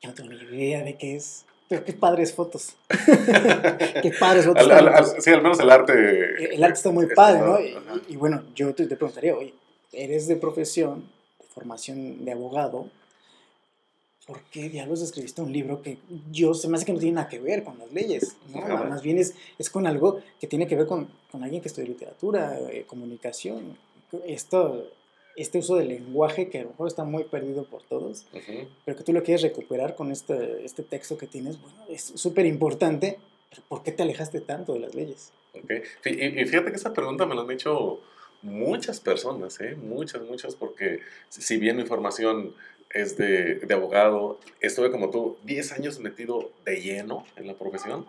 [0.00, 2.76] yo no tengo ni idea de qué es, pero qué padres fotos.
[4.02, 4.68] qué padres fotos.
[5.18, 6.54] sí, al menos el arte.
[6.54, 7.58] El arte está muy padre, ¿no?
[8.08, 9.54] Y, bueno, yo te, te preguntaría, oye,
[9.92, 11.08] eres de profesión,
[11.40, 12.88] de formación de abogado,
[14.26, 15.98] ¿por qué diablos escribiste un libro que
[16.30, 18.36] yo se me hace que no tiene nada que ver con las leyes?
[18.52, 18.60] ¿no?
[18.60, 21.88] Más bien es, es, con algo que tiene que ver con, con alguien que estudia
[21.88, 23.76] literatura, eh, comunicación.
[24.26, 24.90] Esto,
[25.36, 28.26] este uso del lenguaje que a lo mejor está muy perdido por todos,
[28.84, 32.46] pero que tú lo quieres recuperar con este, este texto que tienes, bueno, es súper
[32.46, 33.18] importante,
[33.50, 35.32] pero ¿por qué te alejaste tanto de las leyes?
[35.52, 35.82] Okay.
[36.04, 38.00] Y, y, fíjate que esa pregunta me la han hecho
[38.44, 39.74] muchas personas, ¿eh?
[39.74, 41.00] muchas, muchas, porque
[41.30, 42.54] si bien mi formación
[42.94, 44.38] es de, de, abogado.
[44.60, 48.06] Estuve como tú 10 años metido de lleno en la profesión.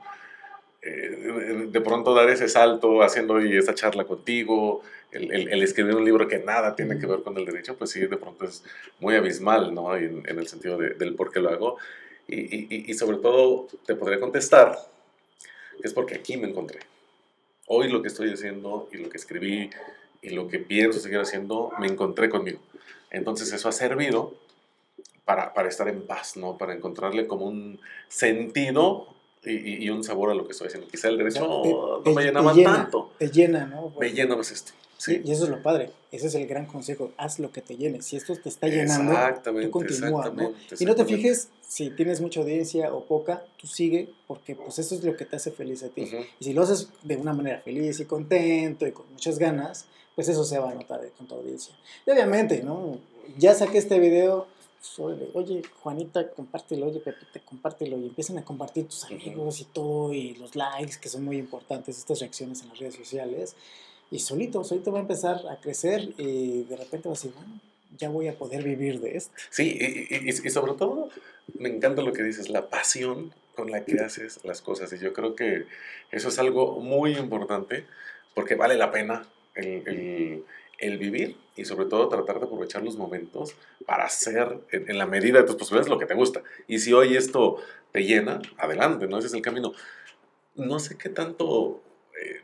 [0.84, 6.06] Eh, de pronto dar ese salto haciendo hoy esta charla contigo, el, el, escribir un
[6.06, 8.64] libro que nada tiene que ver con el derecho, pues sí, de pronto es
[9.00, 9.96] muy abismal, ¿no?
[9.96, 11.78] En, en el sentido de, del por qué lo hago.
[12.28, 14.78] Y, y, y sobre todo te podría contestar
[15.82, 16.80] que es porque aquí me encontré.
[17.68, 19.72] Hoy lo que estoy haciendo y lo que escribí
[20.22, 22.60] y lo que pienso seguir haciendo, me encontré conmigo.
[23.10, 24.34] Entonces eso ha servido
[25.26, 26.58] para, para, estar en paz, ¿no?
[26.58, 29.08] Para encontrarle como un sentido
[29.44, 30.88] y, y, un sabor a lo que estoy haciendo.
[30.88, 33.12] Quizá el derecho no me llenaba tanto.
[33.18, 33.94] Te llena, ¿no?
[34.00, 34.72] me llena más esto.
[34.98, 35.22] Sí.
[35.24, 35.92] Y eso es lo padre.
[36.12, 37.12] Ese es el gran consejo.
[37.18, 38.02] Haz lo que te llene.
[38.02, 39.14] Si esto te está llenando,
[39.44, 40.54] tú continúa, ¿no?
[40.80, 44.96] Y no te fijes si tienes mucha audiencia o poca, tú sigue porque pues eso
[44.96, 46.10] es lo que te hace feliz a ti.
[46.40, 50.30] Y si lo haces de una manera feliz y contento y con muchas ganas, pues
[50.30, 51.76] eso se va a notar con tu audiencia.
[52.06, 52.98] Y obviamente, ¿no?
[53.38, 54.48] Ya saqué este video,
[55.34, 60.34] oye, Juanita, compártelo, oye, Pepita, compártelo, y empiezan a compartir tus amigos y todo, y
[60.36, 63.56] los likes, que son muy importantes, estas reacciones en las redes sociales,
[64.12, 67.60] y solito, solito va a empezar a crecer, y de repente va a decir, bueno,
[67.98, 69.34] ya voy a poder vivir de esto.
[69.50, 71.10] Sí, y, y, sobre todo,
[71.58, 75.14] me encanta lo que dices, la pasión con la que haces las cosas, y yo
[75.14, 75.66] creo que
[76.12, 77.86] eso es algo muy importante,
[78.34, 79.26] porque vale la pena
[79.56, 80.44] el el
[80.80, 83.56] vivir y sobre todo tratar de aprovechar los momentos
[83.86, 86.44] para hacer en, la medida de tus posibilidades lo que te gusta.
[86.68, 87.58] Y si hoy esto
[87.92, 89.18] te llena, adelante, ¿no?
[89.18, 89.74] Ese es el camino.
[90.56, 91.82] No sé qué tanto
[92.22, 92.42] eh,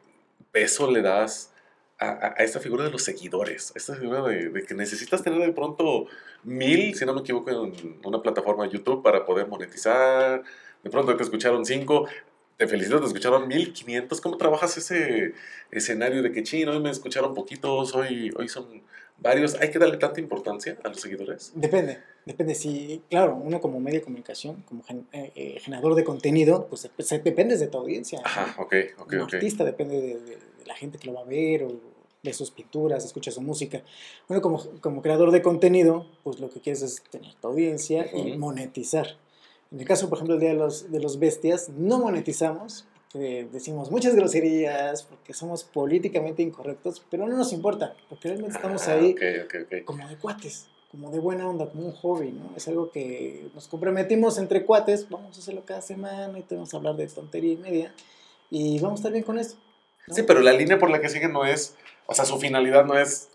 [0.52, 1.54] peso le das
[2.00, 6.08] a, esta figura de los seguidores, a esta figura de, que necesitas tener de pronto
[6.44, 10.44] mil, si no me equivoco, en una plataforma de YouTube para poder monetizar.
[10.84, 12.08] De pronto te escucharon cinco,
[12.62, 14.22] te felicito, te escucharon 1500.
[14.22, 15.34] ¿Cómo trabajas ese
[15.72, 18.84] escenario de que chino, hoy me escucharon poquitos, hoy, hoy son
[19.18, 19.56] varios?
[19.56, 21.54] ¿Hay que darle tanta importancia a los seguidores?
[21.56, 22.54] Depende, depende.
[22.54, 26.88] Si, claro, uno como medio de comunicación, como eh, eh, generador de contenido, pues
[27.24, 28.22] depende de tu audiencia.
[28.24, 30.38] Ajá, ok, ok, como artista depende de,
[30.68, 31.80] la gente que lo va a ver o
[32.22, 33.82] de sus pinturas, escucha su música.
[34.28, 38.38] Bueno, como, como creador de contenido, pues lo que quieres es tener tu audiencia y
[38.38, 39.18] monetizar.
[39.72, 44.16] En el caso, por ejemplo, de los, de los Bestias, no monetizamos, porque decimos muchas
[44.16, 49.16] groserías, porque somos políticamente incorrectos, pero no nos importa, porque realmente estamos ah, ahí
[49.86, 52.52] como de cuates, como de buena onda, como un hobby, ¿no?
[52.56, 56.74] Es algo que nos comprometimos entre cuates, vamos a hacerlo cada semana y te vamos
[56.74, 57.94] a hablar de tontería y media,
[58.50, 59.56] y vamos a estar bien con eso.
[60.10, 61.76] Sí, pero la línea por la que siguen no es,
[62.08, 63.30] o sea, su finalidad no es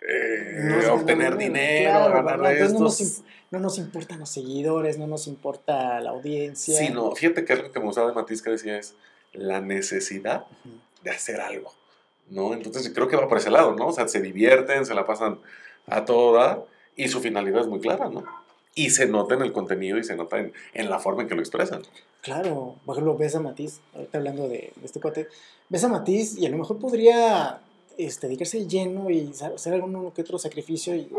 [0.00, 6.78] eh, obtener dinero, ganar estos no nos importan los seguidores, no nos importa la audiencia.
[6.78, 8.94] Sí, no, fíjate que algo que me gustaba de Matiz que decía es
[9.32, 10.44] la necesidad
[11.02, 11.72] de hacer algo,
[12.28, 12.52] ¿no?
[12.52, 13.86] Entonces creo que va por ese lado, ¿no?
[13.86, 15.38] O sea, se divierten, se la pasan
[15.86, 16.64] a toda
[16.96, 18.24] y su finalidad es muy clara, ¿no?
[18.74, 21.34] Y se nota en el contenido y se nota en, en la forma en que
[21.34, 21.82] lo expresan.
[22.20, 25.28] Claro, por ejemplo, ves a Matiz, ahorita hablando de, de este cuate,
[25.68, 27.60] ves a Matiz y a lo mejor podría
[27.98, 31.10] este, dedicarse lleno y hacer algún que otro sacrificio y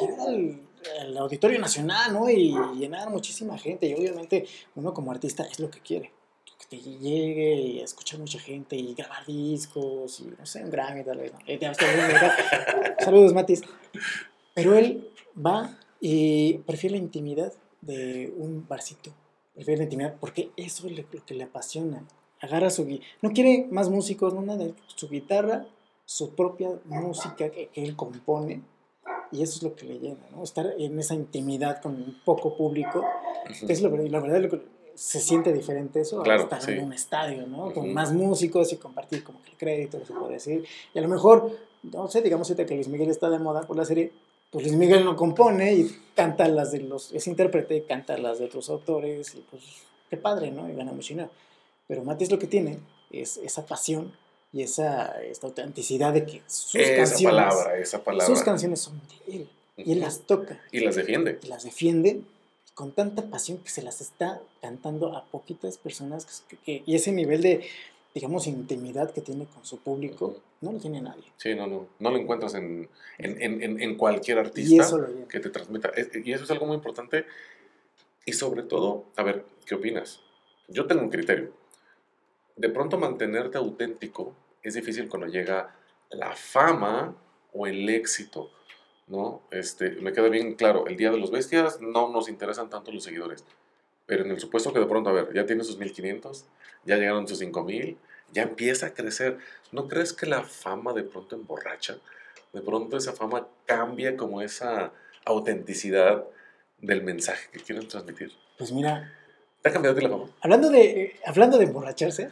[0.00, 0.60] llegar al,
[1.00, 2.30] al, Auditorio Nacional, ¿no?
[2.30, 3.86] Y llenar muchísima gente.
[3.86, 6.12] Y obviamente uno como artista es lo que quiere.
[6.58, 11.04] Que te llegue y escuchar mucha gente y grabar discos y no sé, un Grammy
[11.04, 11.32] tal vez.
[11.32, 11.38] ¿no?
[11.46, 11.58] Eh,
[12.98, 13.62] Saludos, Matiz.
[14.54, 19.12] Pero él va y prefiere la intimidad de un barcito
[19.58, 22.06] prefiere la intimidad porque eso es lo que le apasiona.
[22.40, 22.86] Agarra su
[23.20, 25.66] no quiere más músicos, no nada, su guitarra,
[26.08, 28.62] su propia música que, él compone
[29.30, 30.42] y eso es lo que le llena, ¿no?
[30.42, 33.04] Estar en esa intimidad con un poco público,
[33.68, 34.62] es lo, la verdad lo que
[34.94, 37.74] se siente diferente eso a estar en un estadio, ¿no?
[37.74, 40.64] Con más músicos y compartir como que el crédito, se puede decir.
[40.94, 43.76] Y a lo mejor, no sé, digamos ahorita que Luis Miguel está de moda por
[43.76, 44.10] la serie,
[44.50, 48.46] pues Luis Miguel no compone y canta las de los, es intérprete, canta las de
[48.46, 49.62] otros autores y pues
[50.08, 50.70] qué padre, ¿no?
[50.70, 51.28] Y gana mucho dinero.
[51.86, 52.78] Pero Mati lo que tiene
[53.10, 54.14] es esa pasión
[54.52, 58.26] y esa esta autenticidad de que sus esa canciones, palabra, esa palabra.
[58.26, 61.38] sus canciones son de él y él las toca y las defiende.
[61.42, 62.22] Y las defiende
[62.74, 67.12] con tanta pasión que se las está cantando a poquitas personas que, que, y ese
[67.12, 67.68] nivel de
[68.14, 71.22] digamos, intimidad que tiene con su público, no lo tiene nadie.
[71.36, 71.86] Sí, no, no.
[72.00, 72.88] No lo encuentras en,
[73.18, 74.88] en, en, en cualquier artista
[75.28, 75.92] que te transmita.
[76.24, 77.26] Y eso es algo muy importante.
[78.24, 80.20] Y sobre todo, a ver, ¿qué opinas?
[80.66, 81.52] Yo tengo un criterio.
[82.58, 84.34] De pronto mantenerte auténtico
[84.64, 85.76] es difícil cuando llega
[86.10, 87.14] la fama
[87.52, 88.50] o el éxito,
[89.06, 89.42] ¿no?
[89.52, 93.04] Este, me queda bien claro, el Día de los Bestias no nos interesan tanto los
[93.04, 93.44] seguidores,
[94.06, 96.46] pero en el supuesto que de pronto, a ver, ya tiene sus 1500,
[96.84, 97.96] ya llegaron sus 5000,
[98.32, 99.38] ya empieza a crecer.
[99.70, 101.98] ¿No crees que la fama de pronto emborracha?
[102.52, 104.92] De pronto esa fama cambia como esa
[105.24, 106.24] autenticidad
[106.80, 108.32] del mensaje que quieren transmitir.
[108.56, 109.14] Pues mira.
[109.68, 110.30] ¿Te ha cambiado la fama?
[110.40, 112.28] Hablando de, hablando de emborracharse,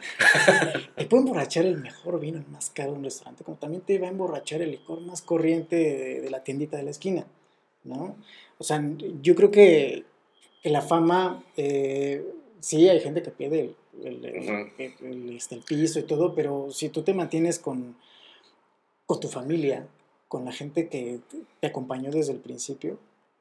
[0.95, 3.99] te puede emborrachar el mejor vino, el más caro de un restaurante, como también te
[3.99, 7.25] va a emborrachar el licor más corriente de, la tiendita de la esquina,
[7.83, 8.15] ¿no?
[8.57, 8.83] O sea,
[9.21, 10.05] yo creo que,
[10.63, 12.25] que la fama, eh,
[12.59, 14.25] sí, hay gente que pierde el,
[15.29, 17.95] este, el, piso y todo, pero si tú te mantienes con,
[19.05, 19.87] con tu familia,
[20.27, 21.19] con la gente que
[21.59, 22.97] te acompañó desde el principio,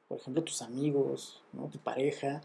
[0.08, 1.68] por ejemplo, tus amigos, ¿no?
[1.68, 2.42] tu pareja,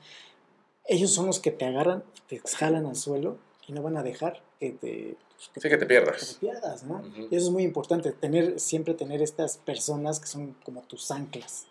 [0.85, 4.41] ellos son los que te agarran, te jalan al suelo y no van a dejar
[4.59, 5.15] que te,
[5.53, 6.37] que, te pierdas.
[6.39, 7.03] Que te pierdas ¿no?
[7.15, 11.67] Y eso es muy importante, tener, siempre tener estas personas que son como tus anclas.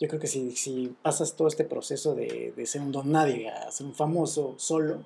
[0.00, 3.48] Yo creo que si, si pasas todo este proceso de, de ser un don nadie
[3.48, 5.02] a ser un famoso solo,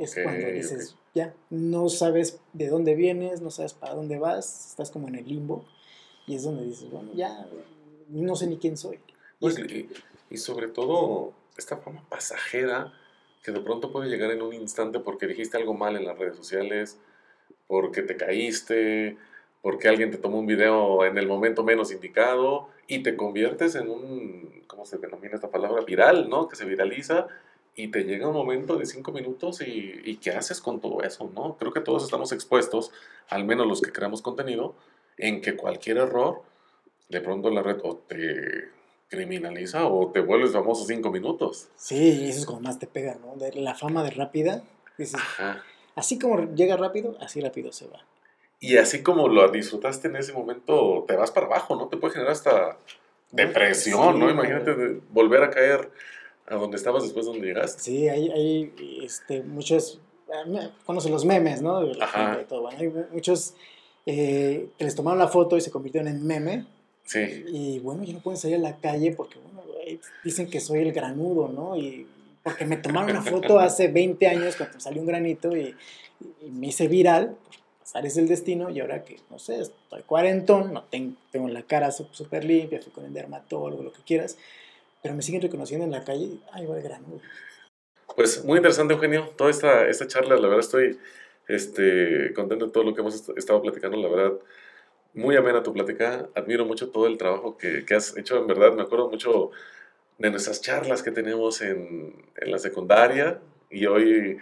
[0.00, 4.90] es cuando dices, ya, no sabes de dónde vienes, no sabes para dónde vas, estás
[4.90, 5.64] como en el limbo.
[6.26, 7.48] Y es donde dices, bueno, ya,
[8.08, 9.00] no sé ni quién soy.
[10.30, 12.94] Y, sobre todo, esta fama pasajera
[13.42, 16.36] que de pronto puede llegar en un instante porque dijiste algo mal en las redes
[16.36, 16.98] sociales,
[17.66, 19.16] porque te caíste,
[19.62, 23.90] porque alguien te tomó un video en el momento menos indicado y te conviertes en
[23.90, 25.82] un, ¿cómo se denomina esta palabra?
[25.84, 26.48] Viral, ¿no?
[26.48, 27.26] Que se viraliza
[27.74, 31.30] y te llega un momento de cinco minutos y, y, ¿qué haces con todo eso?
[31.32, 31.56] ¿no?
[31.58, 32.90] Creo que todos estamos expuestos,
[33.28, 34.74] al menos los que creamos contenido,
[35.16, 36.42] en que cualquier error,
[37.08, 38.70] de pronto la red o te
[39.08, 41.68] criminaliza o te vuelves famoso cinco minutos.
[41.76, 43.36] Sí, y eso es como más te pega, ¿no?
[43.36, 44.62] De la fama de rápida,
[44.96, 45.20] dices,
[45.94, 48.04] así como llega rápido, así rápido se va.
[48.60, 51.88] Y así como lo disfrutaste en ese momento, te vas para abajo, ¿no?
[51.88, 52.76] Te puede generar hasta
[53.30, 54.30] depresión, ¿no?
[54.30, 55.90] Imagínate volver a caer
[56.46, 57.80] a donde estabas después de donde llegaste.
[57.80, 60.00] Sí, hay, hay este, muchos,
[60.32, 61.80] ah, conoce los memes, ¿no?
[61.80, 62.44] De Ajá.
[62.48, 62.62] todo.
[62.62, 63.54] Bueno, hay muchos
[64.06, 66.66] eh, que les tomaron la foto y se convirtieron en meme.
[67.08, 67.44] Sí.
[67.48, 69.62] Y bueno, ya no pueden salir a la calle porque, bueno,
[70.22, 71.76] dicen que soy el granudo, ¿no?
[71.76, 72.06] Y
[72.42, 75.74] porque me tomaron una foto hace 20 años cuando salió un granito y,
[76.50, 77.36] me hice viral,
[77.78, 81.62] pasar es el destino y ahora que, no sé, estoy cuarentón, no tengo, tengo la
[81.62, 84.36] cara súper limpia, fui con el dermatólogo, lo que quieras
[85.02, 87.02] pero me siguen reconociendo en la calle, ay, va gran.
[88.16, 90.98] Pues muy interesante, Eugenio, toda esta, esta charla, la verdad estoy
[91.46, 94.38] este, contento de todo lo que hemos estado platicando, la verdad,
[95.18, 98.72] muy amena tu plática, admiro mucho todo el trabajo que, que, has hecho, en verdad,
[98.72, 99.50] me acuerdo mucho
[100.18, 103.40] de nuestras charlas que tenemos en, en la secundaria
[103.70, 104.38] y hoy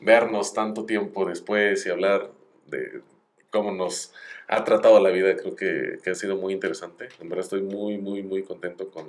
[0.00, 2.30] vernos tanto tiempo después y hablar
[2.66, 3.02] de
[3.50, 4.12] cómo nos
[4.48, 7.98] ha tratado la vida, creo que, que ha sido muy interesante, en verdad estoy muy,
[7.98, 9.06] muy, muy contento con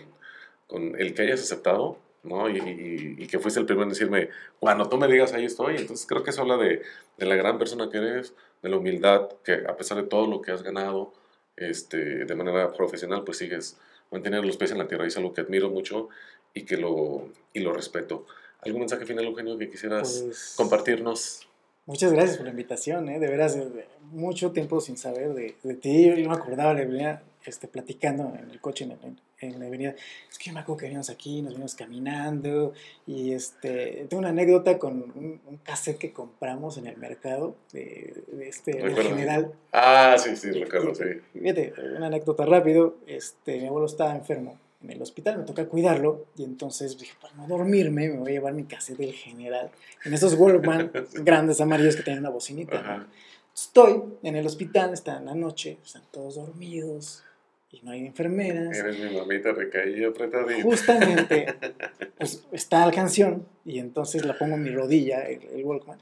[0.72, 2.50] con el que hayas aceptado, ¿no?
[2.50, 5.78] Y, y, que fuiste el primero en decirme, cuando tú me digas, ahí estoy.
[5.78, 6.82] Entonces creo que eso habla de,
[7.18, 10.42] de, la gran persona que eres, de la humildad, que a pesar de todo lo
[10.42, 11.14] que has ganado,
[11.56, 13.78] este, de manera profesional, pues sigues
[14.12, 15.06] manteniendo los pies en la tierra.
[15.06, 16.10] Y es algo que admiro mucho
[16.54, 18.26] y que lo, y lo respeto.
[18.62, 21.48] ¿Algún mensaje final, Eugenio, que quisieras Pues, compartirnos?
[21.88, 23.20] Muchas gracias por la invitación, ¿eh?
[23.20, 26.06] de veras, de- de mucho tiempo sin saber de, de ti.
[26.06, 29.66] Yo no me acordaba, le venía este, platicando en el coche, en, en- en la
[29.66, 29.96] avenida.
[30.30, 32.74] Es que yo me acuerdo que veníamos aquí, nos venimos caminando.
[33.08, 38.24] Y este, tengo una anécdota con un, un cassette que compramos en el mercado de,
[38.32, 39.52] de este, del general.
[39.74, 41.06] Ah, sí, sí, recuerdo, sí.
[41.34, 42.98] Fíjate, una anécdota rápido.
[43.08, 46.26] Este, mi abuelo estaba enfermo en el hospital, me toca cuidarlo.
[46.38, 49.72] Y entonces dije, para no dormirme, me voy a llevar mi cassette del general.
[50.06, 50.92] En esos Walkman
[51.24, 52.76] grandes amarillos que tienen una bocinita.
[52.80, 52.80] ¿no?
[52.90, 53.08] Ajá.
[53.56, 57.24] Estoy en el hospital, está en la noche, están todos dormidos
[57.72, 58.78] y no hay enfermeras.
[58.78, 60.62] Eres mi mamita recaída, apretadita.
[60.64, 61.46] Justamente,
[62.18, 65.98] pues está la canción y entonces la pongo en mi rodilla, el, el Walkman.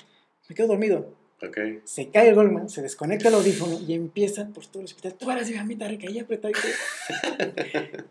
[0.47, 1.13] Me quedo dormido.
[1.41, 1.57] Ok.
[1.85, 5.13] Se cae el Walkman, se desconecta el audífono y empieza por todo el hospital.
[5.13, 6.59] Tú eres mi mamita recaída, apretadita.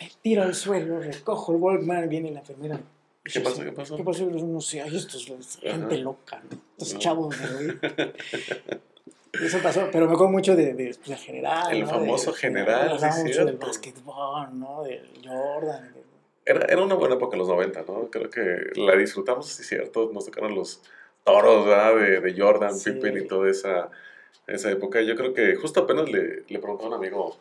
[0.00, 2.80] Me tiro al suelo, recojo el Walkman, viene la enfermera.
[3.22, 3.62] ¿Qué pasó?
[3.62, 3.96] ¿Qué pasó?
[3.96, 4.24] ¿Qué pasó?
[4.30, 6.02] No sé, ay, esto es gente Ajá.
[6.02, 6.58] loca, ¿no?
[6.78, 6.98] Estos No.
[7.00, 7.36] chavos.
[7.36, 7.40] Y
[9.32, 11.72] Eso pasó, pero me acuerdo mucho de, de, pues, del general.
[11.72, 11.88] El ¿no?
[11.88, 13.66] famoso De- general, sí, mucho del cierto.
[13.66, 14.82] básquetbol, ¿no?
[14.82, 15.92] Del Jordan.
[15.94, 16.00] de-
[16.46, 18.08] Era, era una buena época los 90, ¿no?
[18.10, 18.40] Creo que
[18.74, 20.10] la disfrutamos, sí, cierto.
[20.12, 20.80] Nos tocaron los
[21.24, 21.96] toros, ¿verdad?
[21.96, 22.90] De, de Jordan, Sí.
[22.92, 23.88] Pippen y toda esa,
[24.46, 25.00] esa época.
[25.02, 27.36] Yo creo que justo apenas le, le preguntaba a un amigo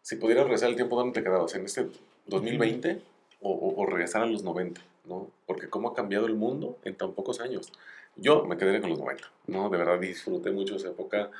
[0.00, 1.54] si pudieras regresar el tiempo, ¿dónde te quedabas?
[1.54, 1.86] ¿En este
[2.26, 3.00] 2020
[3.42, 4.80] o, o- o regresar a los 90?
[5.04, 5.28] ¿no?
[5.46, 7.72] Porque cómo ha cambiado el mundo en tan pocos años.
[8.16, 9.68] Yo me quedaría con los 90, ¿no?
[9.70, 11.30] De verdad disfruté mucho esa época.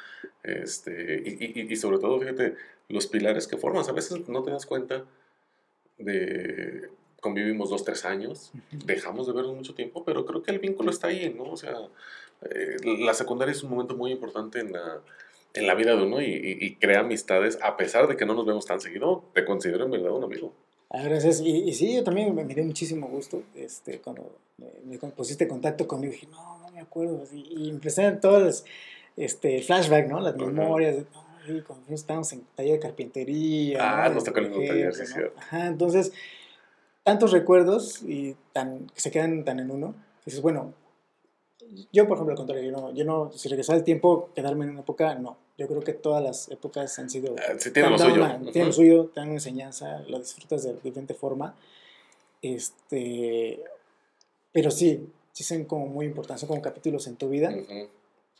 [0.43, 2.55] Este, y, y- y sobre todo, fíjate,
[2.89, 3.89] los pilares que formas.
[3.89, 5.05] A veces no te das cuenta
[5.99, 6.89] de...
[7.20, 8.51] Convivimos dos, tres años,
[8.85, 11.45] dejamos de vernos mucho tiempo, pero creo que el vínculo está ahí, ¿no?
[11.53, 11.77] O sea,
[12.51, 15.01] eh, la secundaria es un momento muy importante en la,
[15.55, 18.35] en la vida de uno y, y- y crea amistades, a pesar de que no
[18.35, 20.53] nos vemos tan seguido, te considero en verdad un amigo.
[20.91, 21.41] Ah, gracias.
[21.41, 25.47] Y, y sí, yo también me, me dio muchísimo gusto este, cuando me, me pusiste
[25.47, 26.12] contacto conmigo.
[26.12, 27.24] Dije, no me acuerdo.
[27.33, 28.64] Y, y empecé a todas las
[29.16, 30.20] este, flashback, ¿no?
[30.20, 30.97] Las memorias.
[30.97, 31.07] De,
[31.47, 34.05] sí, cuando estábamos en taller de carpintería.
[34.05, 34.16] Ah, ¿no?
[34.16, 35.35] nos tocó el mismo taller, sí, cierto.
[35.37, 35.41] ¿no?
[35.43, 36.12] Ajá, entonces,
[37.03, 39.95] tantos recuerdos y tan, que se quedan tan en uno.
[40.24, 40.72] Dices, bueno,
[41.93, 44.70] yo, por ejemplo, al contrario, yo no, yo no, si regresara el tiempo, quedarme en
[44.72, 45.37] una época, no.
[45.59, 48.14] Yo creo que todas las épocas han sido Ah, Sí, tiene lo suyo.
[48.14, 48.51] una- Ujú.
[48.53, 51.55] tiene lo suyo, te dan una enseñanza, lo disfrutas de diferente forma.
[52.41, 53.62] Este,
[54.53, 57.89] pero sí, sí son como muy importantes, son como capítulos en tu vida Ujú.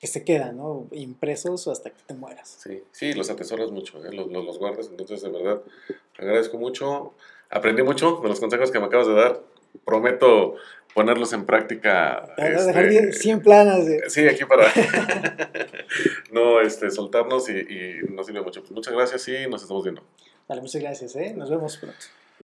[0.01, 0.88] que se quedan, ¿no?
[0.93, 2.59] Impresos hasta que te mueras.
[2.62, 4.12] Sí, sí, los atesoras mucho, ¿eh?
[4.12, 4.88] los, los, los guardas.
[4.90, 5.62] Entonces, de verdad,
[6.18, 7.14] agradezco mucho.
[7.51, 9.43] Aprendí mucho de los consejos que me acabas de dar.
[9.84, 10.57] Prometo
[10.95, 12.34] ponerlos en práctica.
[12.36, 14.11] Te a dejar este, 100 planas de...
[14.11, 14.66] Sí, aquí para
[16.32, 18.61] no este, soltarnos y, y nos sirve mucho.
[18.61, 20.03] Pues muchas gracias y nos estamos viendo.
[20.49, 21.32] Vale, muchas gracias, ¿eh?
[21.34, 21.97] Nos vemos pronto.